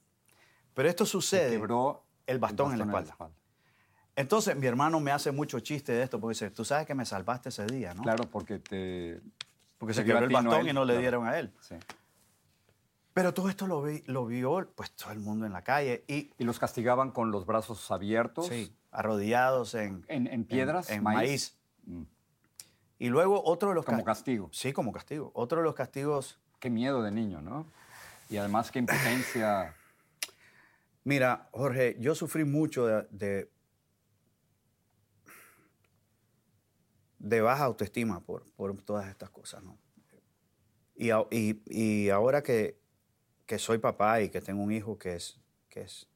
Pero 0.74 0.88
esto 0.88 1.04
sucede... 1.06 1.50
quebró 1.50 2.04
el 2.26 2.38
bastón, 2.38 2.72
en 2.72 2.78
la 2.78 2.84
espalda. 2.84 3.16
Entonces 4.16 4.56
mi 4.56 4.66
hermano 4.66 5.00
me 5.00 5.10
hace 5.10 5.32
mucho 5.32 5.60
chiste 5.60 5.92
de 5.92 6.02
esto 6.02 6.20
porque 6.20 6.34
dice, 6.34 6.50
tú 6.50 6.64
sabes 6.64 6.86
que 6.86 6.94
me 6.94 7.04
salvaste 7.04 7.48
ese 7.48 7.66
día, 7.66 7.94
¿no? 7.94 8.02
Claro, 8.02 8.24
porque 8.30 8.58
te... 8.58 9.20
Porque 9.78 9.94
se 9.94 10.04
quebró 10.04 10.24
el 10.26 10.30
no 10.32 10.34
bastón 10.42 10.60
él. 10.60 10.68
y 10.68 10.72
no 10.72 10.84
le 10.84 10.92
Claro. 10.92 11.00
dieron 11.00 11.26
a 11.26 11.38
él. 11.38 11.52
Sí. 11.60 11.74
Pero 13.14 13.34
todo 13.34 13.48
esto 13.50 13.66
lo, 13.66 13.82
vi- 13.82 14.02
lo 14.06 14.26
vio 14.26 14.72
pues 14.74 14.90
todo 14.92 15.12
el 15.12 15.20
mundo 15.20 15.44
en 15.46 15.52
la 15.52 15.62
calle 15.62 16.04
y 16.08 16.32
Y 16.38 16.44
los 16.44 16.58
castigaban 16.58 17.10
con 17.10 17.30
los 17.30 17.44
brazos 17.46 17.90
abiertos. 17.90 18.46
sí, 18.46 18.74
arrodillados 18.90 19.74
en, 19.74 20.04
En, 20.08 20.26
en 20.26 20.44
piedras, 20.44 20.88
en 20.90 21.02
maíz. 21.02 21.58
maíz. 21.86 22.06
Y 22.98 23.08
luego 23.08 23.42
otro 23.44 23.70
de 23.70 23.74
los 23.74 23.84
Como 23.84 23.98
cas- 24.04 24.18
castigo. 24.18 24.48
Sí, 24.52 24.72
como 24.72 24.92
castigo. 24.92 25.30
Otro 25.34 25.58
de 25.58 25.64
los 25.64 25.74
castigos, 25.74 26.38
Qué 26.60 26.70
miedo 26.70 27.02
de 27.02 27.10
niño, 27.10 27.42
¿no? 27.42 27.66
Y 28.30 28.36
además 28.36 28.70
qué 28.70 28.78
impotencia. 28.78 29.74
mira, 31.04 31.48
Jorge, 31.52 31.96
yo 31.98 32.14
sufrí 32.14 32.44
mucho 32.44 32.86
de, 32.86 33.06
de, 33.10 33.50
de 37.18 37.40
baja 37.40 37.64
autoestima 37.64 38.20
por, 38.20 38.44
por 38.52 38.80
todas 38.82 39.08
estas 39.08 39.30
cosas, 39.30 39.62
¿no? 39.64 39.76
Y, 40.94 41.10
y- 41.30 41.62
y 41.66 42.10
ahora 42.10 42.42
que, 42.44 42.78
que 43.46 43.58
soy 43.58 43.78
papá 43.78 44.20
y 44.20 44.28
que 44.30 44.40
tengo 44.40 44.62
un 44.62 44.72
hijo 44.72 44.98
que 44.98 45.14
es, 45.16 45.40
que 45.68 45.82
es 45.82 46.08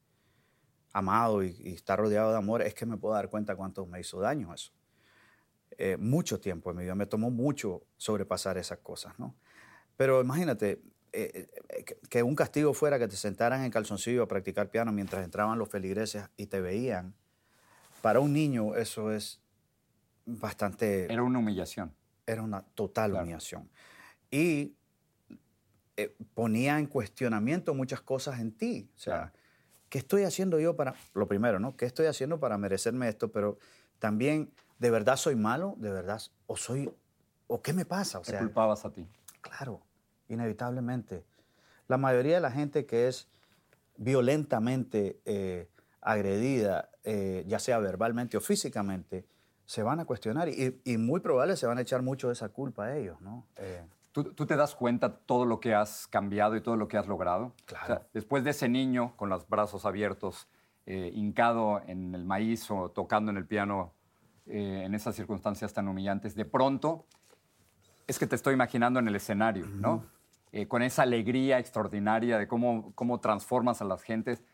amado 0.93 1.43
y, 1.43 1.55
y 1.59 1.73
está 1.73 1.95
rodeado 1.95 2.31
de 2.31 2.37
amor, 2.37 2.61
es 2.61 2.73
que 2.73 2.85
me 2.85 2.97
puedo 2.97 3.13
dar 3.13 3.29
cuenta 3.29 3.55
cuánto 3.55 3.85
me 3.85 3.99
hizo 3.99 4.19
daño 4.19 4.53
eso. 4.53 4.71
Eh, 5.79 5.95
mucho 5.97 6.39
tiempo 6.39 6.71
en 6.71 6.77
mi 6.77 6.83
vida, 6.83 6.95
me 6.95 7.05
tomó 7.05 7.29
mucho 7.29 7.83
sobrepasar 7.97 8.57
esas 8.57 8.79
cosas, 8.79 9.19
¿no? 9.19 9.35
Pero 9.95 10.21
imagínate, 10.21 10.81
eh, 11.13 11.47
eh, 11.69 11.85
que, 12.09 12.23
un 12.23 12.35
castigo 12.35 12.73
fuera 12.73 12.97
que 12.97 13.07
te 13.07 13.15
sentaran 13.15 13.63
en 13.63 13.69
calzoncillo 13.69 14.23
a 14.23 14.27
practicar 14.27 14.71
piano 14.71 14.91
mientras 14.91 15.23
entraban 15.23 15.59
los 15.59 15.69
feligreses 15.69 16.23
y 16.35 16.47
te 16.47 16.61
veían. 16.61 17.13
Para 18.01 18.19
un 18.19 18.33
niño 18.33 18.75
eso 18.75 19.11
es 19.11 19.39
bastante... 20.25 21.11
Era 21.11 21.21
una 21.21 21.37
humillación. 21.39 21.93
era 22.25 22.41
una 22.41 22.63
total 22.63 23.11
Claro. 23.11 23.23
humillación. 23.23 23.69
Y 24.31 24.76
eh, 25.97 26.15
ponía 26.33 26.79
en 26.79 26.85
cuestionamiento 26.85 27.73
muchas 27.73 28.01
cosas 28.01 28.39
en 28.39 28.51
ti. 28.51 28.89
O 28.95 28.99
sea, 28.99 29.13
Claro. 29.15 29.31
¿qué 29.89 29.97
estoy 29.97 30.23
haciendo 30.23 30.59
yo 30.59 30.75
para, 30.75 30.95
lo 31.13 31.27
primero, 31.27 31.59
¿no? 31.59 31.75
¿Qué 31.75 31.85
estoy 31.85 32.05
haciendo 32.05 32.39
para 32.39 32.57
merecerme 32.57 33.09
esto? 33.09 33.31
Pero 33.31 33.57
también, 33.99 34.51
¿de 34.79 34.91
verdad 34.91 35.15
soy 35.17 35.35
malo? 35.35 35.75
¿De 35.77 35.91
verdad? 35.91 36.21
¿O 36.45 36.55
soy, 36.55 36.91
o 37.47 37.61
qué 37.61 37.73
me 37.73 37.83
pasa? 37.85 38.19
O 38.19 38.21
Te 38.21 38.31
sea, 38.31 38.39
culpabas 38.39 38.85
a 38.85 38.91
ti. 38.91 39.07
Claro, 39.41 39.81
inevitablemente. 40.29 41.25
La 41.87 41.97
mayoría 41.97 42.35
de 42.35 42.41
la 42.41 42.51
gente 42.51 42.85
que 42.85 43.07
es 43.07 43.27
violentamente 43.97 45.19
eh, 45.25 45.67
agredida, 46.01 46.89
eh, 47.03 47.43
ya 47.47 47.59
sea 47.59 47.79
verbalmente 47.79 48.37
o 48.37 48.41
físicamente, 48.41 49.25
se 49.65 49.83
van 49.83 49.99
a 49.99 50.05
cuestionar 50.05 50.47
y, 50.47 50.79
y 50.85 50.97
muy 50.97 51.19
probable 51.19 51.57
se 51.57 51.65
van 51.65 51.77
a 51.77 51.81
echar 51.81 52.01
mucho 52.01 52.27
de 52.27 52.33
esa 52.33 52.49
culpa 52.49 52.85
a 52.85 52.97
ellos, 52.97 53.19
¿no? 53.21 53.45
Eh, 53.57 53.83
¿Tú, 54.11 54.33
tú 54.33 54.45
te 54.45 54.55
das 54.55 54.75
cuenta 54.75 55.19
todo 55.19 55.45
lo 55.45 55.59
que 55.59 55.75
has 55.75 56.07
cambiado 56.07 56.55
y 56.55 56.61
todo 56.61 56.75
lo 56.75 56.87
que 56.87 56.97
has 56.97 57.07
logrado? 57.07 57.53
Claro. 57.65 58.01
después 58.13 58.43
de 58.43 58.51
ese 58.51 58.67
niño 58.67 59.13
con 59.15 59.29
los 59.29 59.47
brazos 59.47 59.85
abiertos, 59.85 60.47
eh, 60.89 61.11
hincado 61.13 61.81
en 61.85 62.15
el 62.15 62.23
maíz 62.23 62.71
o 62.71 62.89
tocando 62.91 63.29
en 63.29 63.35
el 63.35 63.45
piano 63.45 63.93
eh, 64.45 64.83
en 64.85 64.95
esas 64.95 65.17
circunstancias 65.17 65.73
tan 65.73 65.89
humillantes, 65.89 66.33
de 66.33 66.45
pronto 66.45 67.05
es 68.07 68.17
que 68.17 68.25
te 68.25 68.37
estoy 68.37 68.53
imaginando 68.53 68.97
en 68.97 69.09
el 69.09 69.15
escenario, 69.17 69.67
¿no? 69.67 70.05
Eh, 70.53 70.69
con 70.69 70.81
esa 70.81 71.01
alegría 71.01 71.59
extraordinaria 71.59 72.37
de 72.37 72.47
cómo, 72.47 72.93
cómo 72.95 73.19
transformas 73.19 73.81
a 73.81 73.83
las 73.83 74.01
gentes. 74.01 74.45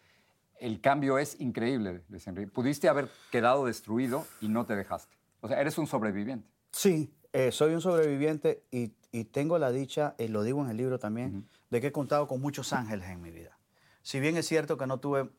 El 0.59 0.81
cambio 0.81 1.19
es 1.19 1.39
increíble, 1.39 2.01
Luis 2.09 2.25
Enrique. 2.25 2.49
Pudiste 2.51 2.89
haber 2.89 3.09
quedado 3.31 3.67
destruido 3.67 4.25
y 4.41 4.47
no 4.47 4.65
te 4.65 4.75
dejaste. 4.75 5.15
O 5.41 5.47
sea, 5.47 5.61
eres 5.61 5.77
un 5.77 5.85
sobreviviente. 5.85 6.49
Sí, 6.71 7.13
soy 7.51 7.75
un 7.75 7.81
sobreviviente 7.81 8.63
y, 8.71 8.91
y 9.13 9.25
tengo 9.25 9.59
la 9.59 9.71
dicha, 9.71 10.15
y 10.17 10.27
lo 10.27 10.41
digo 10.43 10.61
en 10.63 10.69
el 10.71 10.75
libro 10.75 10.97
también, 10.99 11.47
de 11.69 11.79
que 11.79 11.87
he 11.87 11.91
contado 11.91 12.27
con 12.27 12.41
muchos 12.41 12.73
ángeles 12.73 13.07
en 13.09 13.21
mi 13.21 13.29
vida. 13.31 13.55
Si 14.01 14.19
bien 14.19 14.35
es 14.35 14.47
cierto 14.47 14.75
que 14.75 14.87
no 14.87 14.97
tuve 14.99 15.29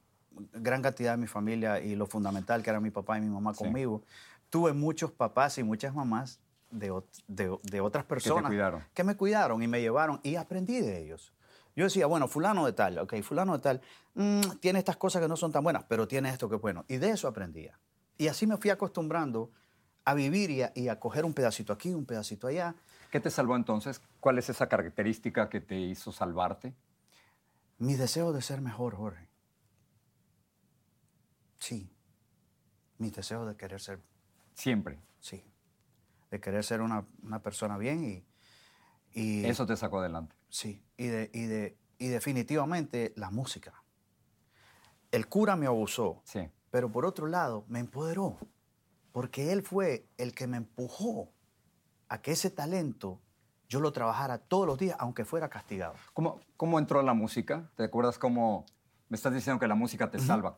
gran 0.52 0.80
cantidad 0.80 1.10
de 1.12 1.16
mi 1.18 1.26
familia 1.26 1.80
y 1.80 1.96
lo 1.96 2.06
fundamental 2.06 2.62
que 2.62 2.70
era 2.70 2.78
mi 2.80 2.90
papá 2.90 3.18
y 3.18 3.20
mi 3.20 3.28
mamá 3.28 3.52
Sí. 3.52 3.58
conmigo, 3.64 4.02
tuve 4.48 4.72
muchos 4.72 5.10
papás 5.10 5.58
y 5.58 5.64
muchas 5.64 5.92
mamás 5.92 6.38
de, 6.70 6.92
ot- 6.92 7.22
de- 7.26 7.58
de 7.64 7.80
otras 7.80 8.04
personas 8.04 8.52
que 8.94 9.02
me 9.04 9.16
cuidaron 9.16 9.60
y 9.62 9.66
me 9.66 9.80
llevaron 9.80 10.20
y 10.22 10.36
aprendí 10.36 10.80
de 10.80 11.02
ellos. 11.02 11.32
Yo 11.74 11.84
decía, 11.84 12.06
bueno, 12.06 12.28
fulano 12.28 12.64
de 12.66 12.72
tal, 12.72 12.98
ok, 13.00 13.14
fulano 13.22 13.54
de 13.54 13.58
tal, 13.58 13.80
mm, 14.14 14.58
tiene 14.60 14.78
estas 14.78 14.96
cosas 14.96 15.20
que 15.20 15.26
no 15.26 15.36
son 15.36 15.50
tan 15.50 15.64
buenas, 15.64 15.82
pero 15.88 16.06
tiene 16.06 16.28
esto 16.30 16.48
que 16.48 16.54
es 16.56 16.62
bueno. 16.62 16.84
Y 16.86 16.98
de 16.98 17.10
eso 17.10 17.26
aprendía. 17.26 17.76
Y 18.16 18.28
así 18.28 18.46
me 18.46 18.56
fui 18.56 18.70
acostumbrando 18.70 19.50
a 20.04 20.14
vivir 20.14 20.50
y 20.50 20.62
a, 20.62 20.70
y 20.76 20.86
a 20.86 21.00
coger 21.00 21.24
un 21.24 21.34
pedacito 21.34 21.72
aquí, 21.72 21.92
un 21.92 22.06
pedacito 22.06 22.46
allá. 22.46 22.76
¿Qué 23.14 23.20
te 23.20 23.30
salvó 23.30 23.54
entonces? 23.54 24.02
¿Cuál 24.18 24.38
es 24.38 24.48
esa 24.48 24.68
característica 24.68 25.48
que 25.48 25.60
te 25.60 25.78
hizo 25.78 26.10
salvarte? 26.10 26.74
Mi 27.78 27.94
deseo 27.94 28.32
de 28.32 28.42
ser 28.42 28.60
mejor, 28.60 28.96
Jorge. 28.96 29.28
Sí. 31.60 31.88
Mi 32.98 33.10
deseo 33.12 33.46
de 33.46 33.54
querer 33.56 33.80
ser, 33.80 34.00
Siempre. 34.54 34.98
sí. 35.20 35.44
De 36.32 36.40
querer 36.40 36.64
ser 36.64 36.80
una, 36.80 37.06
una 37.22 37.40
persona 37.40 37.78
bien 37.78 38.02
y, 38.04 38.24
y 39.12 39.44
Eso 39.44 39.64
te 39.64 39.76
sacó 39.76 40.00
adelante. 40.00 40.34
Sí, 40.48 40.82
y, 40.96 41.06
de, 41.06 41.30
y, 41.32 41.44
de, 41.44 41.78
y 41.98 42.08
definitivamente 42.08 43.12
la 43.14 43.30
música. 43.30 43.80
El 45.12 45.28
cura 45.28 45.54
me 45.54 45.66
abusó, 45.66 46.20
Sí. 46.24 46.50
pero 46.72 46.90
por 46.90 47.06
otro 47.06 47.28
lado 47.28 47.64
me 47.68 47.78
empoderó, 47.78 48.40
porque 49.12 49.52
él 49.52 49.62
fue 49.62 50.08
el 50.16 50.34
que 50.34 50.48
me 50.48 50.56
empujó 50.56 51.30
a 52.14 52.22
que 52.22 52.30
ese 52.30 52.48
talento 52.50 53.20
yo 53.68 53.80
lo 53.80 53.92
trabajara 53.92 54.38
todos 54.38 54.66
los 54.68 54.78
días, 54.78 54.96
aunque 55.00 55.24
fuera 55.24 55.48
castigado. 55.48 55.94
¿Cómo, 56.12 56.38
cómo 56.56 56.78
entró 56.78 57.02
la 57.02 57.12
música? 57.12 57.70
¿Te 57.74 57.82
acuerdas 57.82 58.18
cómo 58.18 58.66
me 59.08 59.16
estás 59.16 59.34
diciendo 59.34 59.58
que 59.58 59.66
la 59.66 59.74
música 59.74 60.10
te 60.10 60.20
salva? 60.20 60.56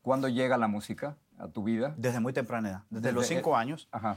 ¿Cuándo 0.00 0.28
llega 0.28 0.56
la 0.56 0.66
música 0.66 1.16
a 1.38 1.48
tu 1.48 1.62
vida? 1.62 1.94
Desde 1.98 2.20
muy 2.20 2.32
temprana 2.32 2.68
edad, 2.70 2.82
desde, 2.88 3.12
los 3.12 3.26
cinco 3.26 3.54
años, 3.54 3.86
Ajá. 3.92 4.16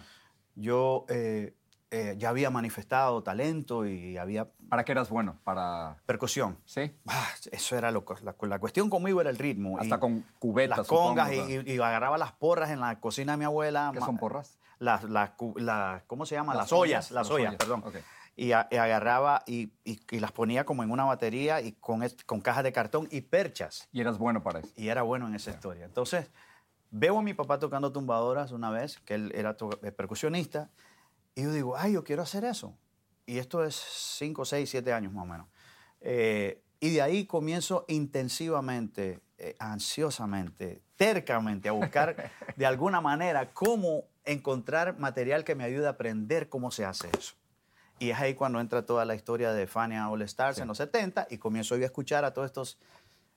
yo 0.56 1.06
eh, 1.10 1.56
eh, 1.92 2.16
ya 2.18 2.30
había 2.30 2.50
manifestado 2.50 3.22
talento 3.22 3.86
y 3.86 4.18
había 4.18 4.48
¿Para 4.70 4.86
qué 4.86 4.94
eras 4.94 5.10
bueno? 5.10 5.38
Para... 5.44 5.98
percusión. 6.06 6.58
¿Sí? 6.66 6.96
Ah, 7.06 7.28
eso 7.52 7.78
era 7.78 7.92
lo, 7.92 8.06
la, 8.24 8.36
la 8.48 8.60
cuestión 8.60 8.90
conmigo 8.90 9.20
era 9.20 9.30
el 9.30 9.38
ritmo. 9.38 9.78
Hasta 9.78 9.96
y- 9.96 10.00
con 10.00 10.26
cubetas, 10.40 10.78
las 10.80 10.88
congas 10.88 11.32
supongo, 11.32 11.52
y, 11.52 11.74
y- 11.74 11.80
agarraba 11.80 12.18
las 12.18 12.32
porras 12.34 12.70
en 12.70 12.80
la 12.80 13.00
cocina 13.02 13.34
de 13.34 13.38
mi 13.40 13.46
abuela. 13.46 13.92
¿Qué 13.94 14.00
son 14.00 14.18
porras? 14.18 14.58
Las, 14.80 15.04
las 15.06 15.32
¿cómo 16.08 16.26
se 16.26 16.36
llama? 16.36 16.54
Las 16.54 16.66
Las, 16.66 16.74
ollas, 16.74 16.82
ollas, 16.82 17.12
las 17.12 17.28
las 17.28 17.32
ollas, 17.32 17.48
ollas, 17.50 17.56
perdón. 17.58 17.84
Y, 18.36 18.52
a- 18.52 18.68
y 18.70 18.76
agarraba 18.76 19.44
y, 19.48 19.72
y- 19.84 20.00
y 20.12 20.20
las 20.20 20.32
ponía 20.32 20.64
como 20.66 20.84
en 20.84 20.92
una 20.92 21.06
batería 21.06 21.60
y 21.62 21.72
con, 21.74 22.04
con 22.26 22.40
cajas 22.42 22.64
de 22.64 22.72
cartón 22.72 23.08
y 23.12 23.22
perchas. 23.22 23.88
Y 23.92 24.02
eras 24.02 24.18
bueno 24.20 24.44
para 24.44 24.60
eso. 24.60 24.72
Y 24.76 24.90
era 24.90 25.02
bueno 25.02 25.28
en 25.28 25.34
esa 25.36 25.50
historia. 25.52 25.86
Entonces, 25.86 26.30
veo 26.92 27.18
a 27.18 27.22
mi 27.24 27.34
papá 27.34 27.58
tocando 27.58 27.92
tumbadoras 27.92 28.52
una 28.52 28.70
vez, 28.70 29.00
que 29.00 29.16
él 29.16 29.32
era 29.34 29.58
eh, 29.82 29.92
percusionista, 29.92 30.70
y 31.34 31.44
yo 31.44 31.52
digo, 31.52 31.76
ay, 31.78 31.94
yo 31.94 32.04
quiero 32.04 32.22
hacer 32.22 32.44
eso. 32.46 32.78
Y 33.26 33.40
esto 33.40 33.64
es 33.64 33.76
5, 33.76 34.46
6, 34.46 34.70
7 34.70 34.94
años 34.94 35.12
más 35.14 35.24
o 35.24 35.28
menos. 35.28 35.48
Eh, 36.02 36.64
y 36.80 36.92
de 36.94 37.02
ahí 37.02 37.26
comienzo 37.26 37.86
intensivamente, 37.88 39.20
eh, 39.40 39.56
ansiosamente, 39.60 40.82
tercamente 40.96 41.70
a 41.70 41.72
buscar 41.72 42.16
de 42.56 42.66
alguna 42.66 43.02
manera 43.02 43.52
cómo 43.54 44.04
encontrar 44.28 45.00
material 45.00 45.44
que 45.44 45.56
me 45.56 45.64
ayude 45.64 45.88
a 45.88 45.92
aprender 45.92 46.50
cómo 46.50 46.72
se 46.72 46.86
hace 46.86 47.10
eso. 47.18 47.34
Y 48.00 48.12
es 48.12 48.20
ahí 48.20 48.36
cuando 48.36 48.60
entra 48.60 48.86
toda 48.86 49.06
la 49.06 49.16
historia 49.16 49.54
de 49.54 49.66
Fania 49.66 50.08
All 50.10 50.22
Stars 50.22 50.60
en 50.60 50.68
los 50.68 50.78
70 50.78 51.28
y 51.32 51.38
comienzo 51.40 51.76
yo 51.78 51.84
a 51.84 51.86
escuchar 51.88 52.26
a 52.26 52.34
todos 52.34 52.46
estos 52.46 52.78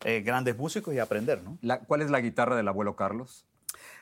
eh, 0.05 0.21
grandes 0.21 0.57
músicos 0.57 0.93
y 0.95 0.99
aprender, 0.99 1.43
¿no? 1.43 1.57
La- 1.63 1.81
¿Cuál 1.81 2.03
es 2.03 2.11
la 2.11 2.21
guitarra 2.21 2.57
del 2.57 2.69
abuelo 2.69 2.95
Carlos? 2.97 3.47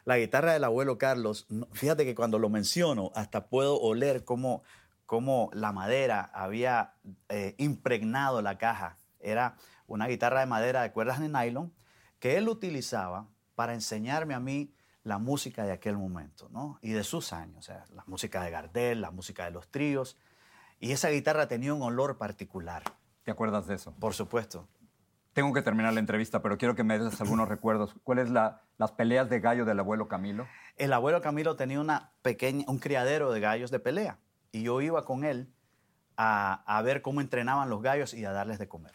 La 0.05 0.19
guitarra 0.19 0.53
del 0.55 0.65
abuelo 0.65 0.99
Carlos, 0.99 1.47
fíjate 1.73 2.05
que 2.05 2.15
cuando 2.15 2.39
lo 2.39 2.49
menciono, 2.49 3.13
hasta 3.15 3.47
puedo 3.47 3.79
oler 3.81 4.25
cómo, 4.25 4.63
cómo 5.07 5.51
la 5.53 5.73
madera 5.73 6.31
había 6.35 6.95
eh, 7.29 7.55
impregnado 7.59 8.43
la 8.43 8.59
caja. 8.59 8.97
Era 9.21 9.57
una 9.87 10.07
guitarra 10.07 10.41
de 10.41 10.47
madera 10.47 10.83
de 10.83 10.93
cuerdas 10.93 11.21
de 11.21 11.29
nylon 11.29 11.73
que 12.19 12.37
él 12.37 12.49
utilizaba 12.49 13.29
para 13.55 13.75
enseñarme 13.75 14.35
a 14.35 14.41
mí 14.41 14.73
la 15.09 15.19
música 15.19 15.65
de 15.65 15.73
aquel 15.73 15.97
momento, 15.97 16.51
¿no? 16.51 16.79
Y 16.83 16.91
de 16.93 17.03
sus 17.03 17.33
años, 17.33 17.57
o 17.61 17.63
sea, 17.63 17.85
la 17.95 18.05
música 18.07 18.45
de 18.45 18.51
Gardel, 18.51 19.01
la 19.01 19.11
música 19.11 19.47
de 19.47 19.51
los 19.51 19.67
tríos. 19.69 20.19
Y 20.81 20.93
esa 20.93 21.09
guitarra 21.09 21.49
tenía 21.49 21.73
un 21.73 21.83
olor 21.83 22.19
particular, 22.19 22.83
¿Te 23.25 23.31
acuerdas 23.31 23.67
de 23.67 23.75
eso? 23.77 23.95
por 23.99 24.13
supuesto. 24.13 24.69
Tengo 25.33 25.55
que 25.55 25.63
terminar 25.63 25.95
la 25.95 26.01
entrevista, 26.01 26.43
pero 26.43 26.59
quiero 26.59 26.75
que 26.75 26.85
me 26.85 26.99
des 26.99 27.21
algunos 27.23 27.49
recuerdos. 27.49 27.95
¿Cuáles 28.05 28.29
la, 28.29 28.61
las 28.77 28.93
peleas 28.93 29.31
de 29.31 29.41
gallo 29.41 29.65
del 29.65 29.79
abuelo 29.79 30.09
Camilo? 30.09 30.47
El 30.77 30.93
abuelo 30.93 31.23
Camilo 31.23 31.57
tenía 31.57 31.81
una 31.81 32.13
pequeña, 32.23 32.65
un 32.69 32.79
criadero 32.79 33.33
de 33.33 33.41
gallos 33.41 33.71
de 33.71 33.81
pelea 33.81 34.19
y 34.53 34.63
yo 34.63 34.81
iba 34.83 35.05
con 35.07 35.25
él 35.25 35.55
a, 36.19 36.65
a 36.67 36.83
ver 36.83 37.01
cómo 37.01 37.23
entrenaban 37.23 37.71
los 37.71 37.81
gallos 37.81 38.13
y 38.13 38.27
a 38.27 38.33
darles 38.33 38.59
de 38.59 38.69
comer. 38.69 38.93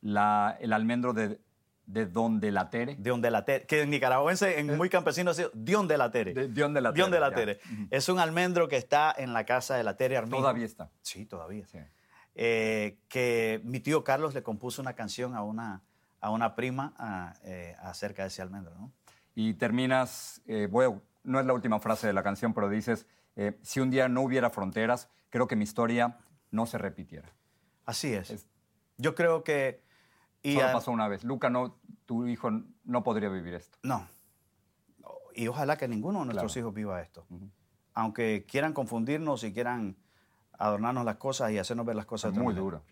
La, 0.00 0.56
el 0.60 0.72
almendro 0.72 1.12
de, 1.12 1.40
de 1.86 2.06
Don 2.06 2.40
de 2.40 2.50
la 2.50 2.68
Tere. 2.68 2.96
Dion 2.96 3.20
de 3.22 3.30
la 3.30 3.44
Tere, 3.44 3.64
que 3.66 3.82
en 3.82 3.90
nicaragüense, 3.90 4.58
en 4.58 4.76
muy 4.76 4.88
campesino, 4.90 5.30
ha 5.30 5.34
sido 5.34 5.50
Dion 5.54 5.86
de 5.88 5.96
la 5.98 6.10
Tere. 6.10 6.34
De- 6.34 6.48
Dion 6.48 6.74
de 6.74 6.80
la 6.80 6.92
Dion 6.92 7.10
de 7.10 7.18
Tere, 7.18 7.30
la. 7.30 7.34
Tere. 7.34 7.60
Es 7.90 8.08
un 8.08 8.18
almendro 8.18 8.68
que 8.68 8.76
está 8.76 9.14
en 9.16 9.32
la 9.32 9.44
casa 9.44 9.76
de 9.76 9.84
la 9.84 9.96
Tere 9.96 10.16
Armijo. 10.16 10.38
Todavía 10.38 10.64
está. 10.66 10.90
Sí, 11.02 11.24
todavía. 11.26 11.64
Sí. 11.66 11.78
Eh, 12.34 12.98
que 13.08 13.60
mi 13.64 13.80
tío 13.80 14.04
Carlos 14.04 14.34
le 14.34 14.42
compuso 14.42 14.82
una 14.82 14.92
canción 14.94 15.34
a 15.34 15.42
una, 15.42 15.82
a 16.20 16.30
una 16.30 16.54
prima 16.54 16.92
ah, 16.98 17.34
eh, 17.44 17.74
acerca 17.80 18.22
de 18.22 18.28
ese 18.28 18.42
almendro, 18.42 18.74
¿no? 18.74 18.92
Y 19.34 19.54
terminas, 19.54 20.42
eh, 20.46 20.68
a- 20.70 21.00
no 21.24 21.40
es 21.40 21.46
la 21.46 21.52
última 21.52 21.78
frase 21.80 22.06
de 22.06 22.12
la 22.12 22.22
canción, 22.22 22.52
pero 22.52 22.68
dices, 22.68 23.06
eh, 23.36 23.58
si 23.62 23.80
un 23.80 23.90
día 23.90 24.08
no 24.08 24.22
hubiera 24.22 24.50
fronteras, 24.50 25.08
creo 25.30 25.46
que 25.46 25.56
mi 25.56 25.64
historia 25.64 26.18
no 26.50 26.66
se 26.66 26.78
repitiera. 26.78 27.32
Así 27.84 28.12
es. 28.12 28.30
Es- 28.30 28.46
Yo 28.98 29.14
creo 29.14 29.44
que... 29.44 29.82
Y 30.50 30.54
Solo 30.54 30.72
pasó 30.72 30.90
una 30.92 31.08
vez. 31.08 31.24
Luca, 31.24 31.50
no, 31.50 31.78
tu 32.04 32.26
hijo 32.26 32.50
no 32.84 33.02
podría 33.02 33.28
vivir 33.28 33.54
esto. 33.54 33.78
No. 33.82 34.06
Y 35.34 35.48
ojalá 35.48 35.76
que 35.76 35.88
ninguno 35.88 36.20
de 36.20 36.26
nuestros 36.26 36.52
Claro. 36.52 36.60
hijos 36.68 36.74
viva 36.74 37.00
esto. 37.02 37.26
Aunque 37.94 38.46
quieran 38.48 38.72
confundirnos 38.72 39.42
y 39.44 39.52
quieran 39.52 39.96
adornarnos 40.58 41.04
las 41.04 41.16
cosas 41.16 41.50
y 41.52 41.58
hacernos 41.58 41.84
ver 41.86 41.96
las 41.96 42.06
cosas 42.06 42.30
otra 42.30 42.42
Muy 42.42 42.54
manera. 42.54 42.64
duro. 42.64 42.82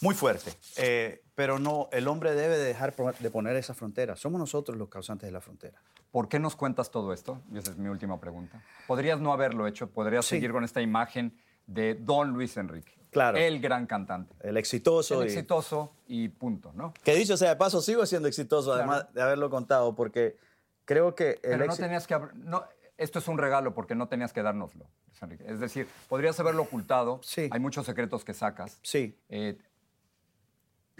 Muy 0.00 0.14
fuerte. 0.14 0.52
Eh, 0.76 1.22
pero 1.34 1.58
no, 1.58 1.88
el 1.92 2.06
hombre 2.08 2.34
debe 2.34 2.56
de 2.58 2.64
dejar 2.64 2.94
de 2.94 3.30
poner 3.30 3.56
esa 3.56 3.74
frontera. 3.74 4.14
Somos 4.16 4.38
nosotros 4.38 4.76
los 4.78 4.88
causantes 4.88 5.26
de 5.26 5.32
la 5.32 5.40
frontera. 5.40 5.80
¿Por 6.10 6.28
qué 6.28 6.38
nos 6.38 6.54
cuentas 6.56 6.90
todo 6.90 7.12
esto? 7.12 7.42
Y 7.50 7.58
esa 7.58 7.70
es 7.72 7.78
mi 7.78 7.88
última 7.88 8.20
pregunta. 8.20 8.62
Podrías 8.86 9.20
no 9.20 9.32
haberlo 9.32 9.66
hecho, 9.66 9.90
podrías 9.90 10.24
Sí. 10.24 10.36
seguir 10.36 10.52
con 10.52 10.64
esta 10.64 10.80
imagen 10.82 11.36
de 11.66 11.94
Don 11.94 12.30
Luis 12.30 12.56
Enrique. 12.56 12.92
Claro. 13.16 13.38
El 13.38 13.60
gran 13.62 13.86
cantante. 13.86 14.34
El 14.42 14.58
exitoso. 14.58 15.22
El 15.22 15.28
y- 15.28 15.32
exitoso 15.32 15.90
y 16.06 16.28
punto, 16.28 16.70
¿no? 16.74 16.92
Que 17.02 17.14
dicho 17.14 17.34
sea 17.38 17.48
de 17.48 17.56
paso, 17.56 17.80
sigo 17.80 18.04
siendo 18.04 18.28
exitoso, 18.28 18.74
Claro. 18.74 18.82
además 18.92 19.14
de 19.14 19.22
haberlo 19.22 19.48
contado, 19.48 19.94
porque 19.94 20.36
creo 20.84 21.14
que 21.14 21.30
el 21.42 21.58
Pero 21.58 21.64
no 21.66 21.76
tenías 21.76 22.06
que... 22.06 22.18
No, 22.34 22.62
esto 22.98 23.18
es 23.18 23.26
un 23.28 23.38
regalo 23.38 23.72
porque 23.72 23.94
no 23.94 24.06
tenías 24.08 24.34
que 24.34 24.42
dárnoslo, 24.42 24.84
Enrique. 25.22 25.44
Es 25.48 25.60
decir, 25.60 25.88
podrías 26.10 26.38
haberlo 26.40 26.62
ocultado. 26.64 27.20
Sí. 27.22 27.48
Hay 27.50 27.58
muchos 27.58 27.86
secretos 27.86 28.22
que 28.22 28.34
sacas. 28.34 28.78
Sí, 28.82 29.18
Eh, 29.30 29.56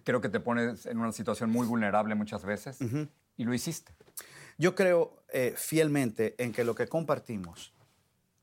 creo 0.04 0.20
que 0.22 0.28
te 0.30 0.40
pones 0.40 0.86
en 0.86 0.98
una 0.98 1.12
situación 1.12 1.50
muy 1.50 1.66
vulnerable 1.66 2.14
muchas 2.14 2.44
veces 2.44 2.78
y 3.36 3.44
lo 3.44 3.52
hiciste. 3.52 3.92
yo 4.56 4.74
creo 4.74 5.22
eh, 5.32 5.52
fielmente 5.56 6.34
en 6.38 6.52
que 6.52 6.64
lo 6.64 6.74
que 6.74 6.86
compartimos 6.86 7.72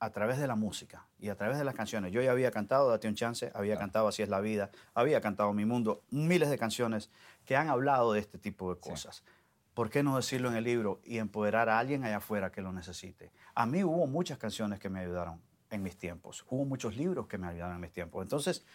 a 0.03 0.09
través 0.09 0.37
de 0.37 0.47
la 0.47 0.57
música 0.57 1.07
y 1.17 1.29
a 1.29 1.35
través 1.37 1.57
de 1.57 1.63
las 1.63 1.75
canciones, 1.75 2.11
yo 2.11 2.21
ya 2.21 2.31
había 2.31 2.51
cantado 2.51 2.89
Date 2.89 3.07
un 3.07 3.15
chance, 3.15 3.49
había 3.55 3.77
cantado 3.77 4.09
Así 4.09 4.21
es 4.21 4.27
la 4.27 4.41
vida, 4.41 4.69
había 4.93 5.21
cantado 5.21 5.53
Mi 5.53 5.63
Mundo, 5.63 6.03
miles 6.09 6.49
de 6.49 6.57
canciones 6.57 7.09
que 7.45 7.55
han 7.55 7.69
hablado 7.69 8.11
de 8.11 8.19
este 8.19 8.37
tipo 8.37 8.73
de 8.73 8.81
cosas. 8.81 9.23
¿Por 9.73 9.89
qué 9.89 10.03
no 10.03 10.17
decirlo 10.17 10.49
en 10.49 10.57
el 10.57 10.65
libro 10.65 10.99
y 11.05 11.19
empoderar 11.19 11.69
a 11.69 11.79
alguien 11.79 12.03
allá 12.03 12.17
afuera 12.17 12.51
que 12.51 12.61
lo 12.61 12.73
necesite? 12.73 13.31
A 13.55 13.65
mí 13.65 13.81
hubo 13.85 14.05
muchas 14.05 14.37
canciones 14.37 14.77
que 14.77 14.89
me 14.89 14.99
ayudaron 14.99 15.41
en 15.69 15.81
mis 15.81 15.95
tiempos, 15.95 16.43
hubo 16.49 16.65
muchos 16.65 16.97
libros 16.97 17.27
que 17.27 17.37
me 17.37 17.47
ayudaron 17.47 17.75
en 17.75 17.81
mis 17.81 17.93
tiempos. 17.93 18.23
Entonces, 18.23 18.65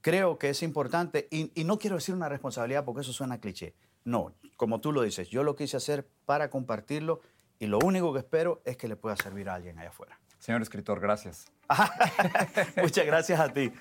creo 0.00 0.38
que 0.38 0.50
es 0.50 0.60
importante, 0.64 1.28
y, 1.30 1.52
y 1.54 1.62
no 1.62 1.78
quiero 1.78 1.94
decir 1.94 2.16
una 2.16 2.28
responsabilidad 2.28 2.84
porque 2.84 3.02
eso 3.02 3.12
suena 3.12 3.38
cliché. 3.38 3.74
No, 4.02 4.34
como 4.56 4.80
tú 4.80 4.90
lo 4.90 5.02
dices, 5.02 5.28
yo 5.28 5.44
lo 5.44 5.54
quise 5.54 5.76
hacer 5.76 6.04
para 6.26 6.50
compartirlo 6.50 7.20
y 7.60 7.66
lo 7.66 7.78
único 7.78 8.12
que 8.12 8.18
espero 8.18 8.60
es 8.64 8.76
que 8.76 8.88
le 8.88 8.96
pueda 8.96 9.14
servir 9.14 9.48
a 9.48 9.54
alguien 9.54 9.78
allá 9.78 9.90
afuera. 9.90 10.18
Señor 10.44 10.60
escritor, 10.60 11.00
gracias. 11.00 11.46
Muchas 12.76 13.06
gracias 13.06 13.40
a 13.40 13.50
ti. 13.50 13.72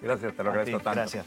Gracias, 0.00 0.36
te 0.36 0.44
lo 0.44 0.50
A 0.50 0.52
ti, 0.52 0.58
agradezco 0.60 0.80
tanto. 0.80 1.00
Gracias. 1.00 1.26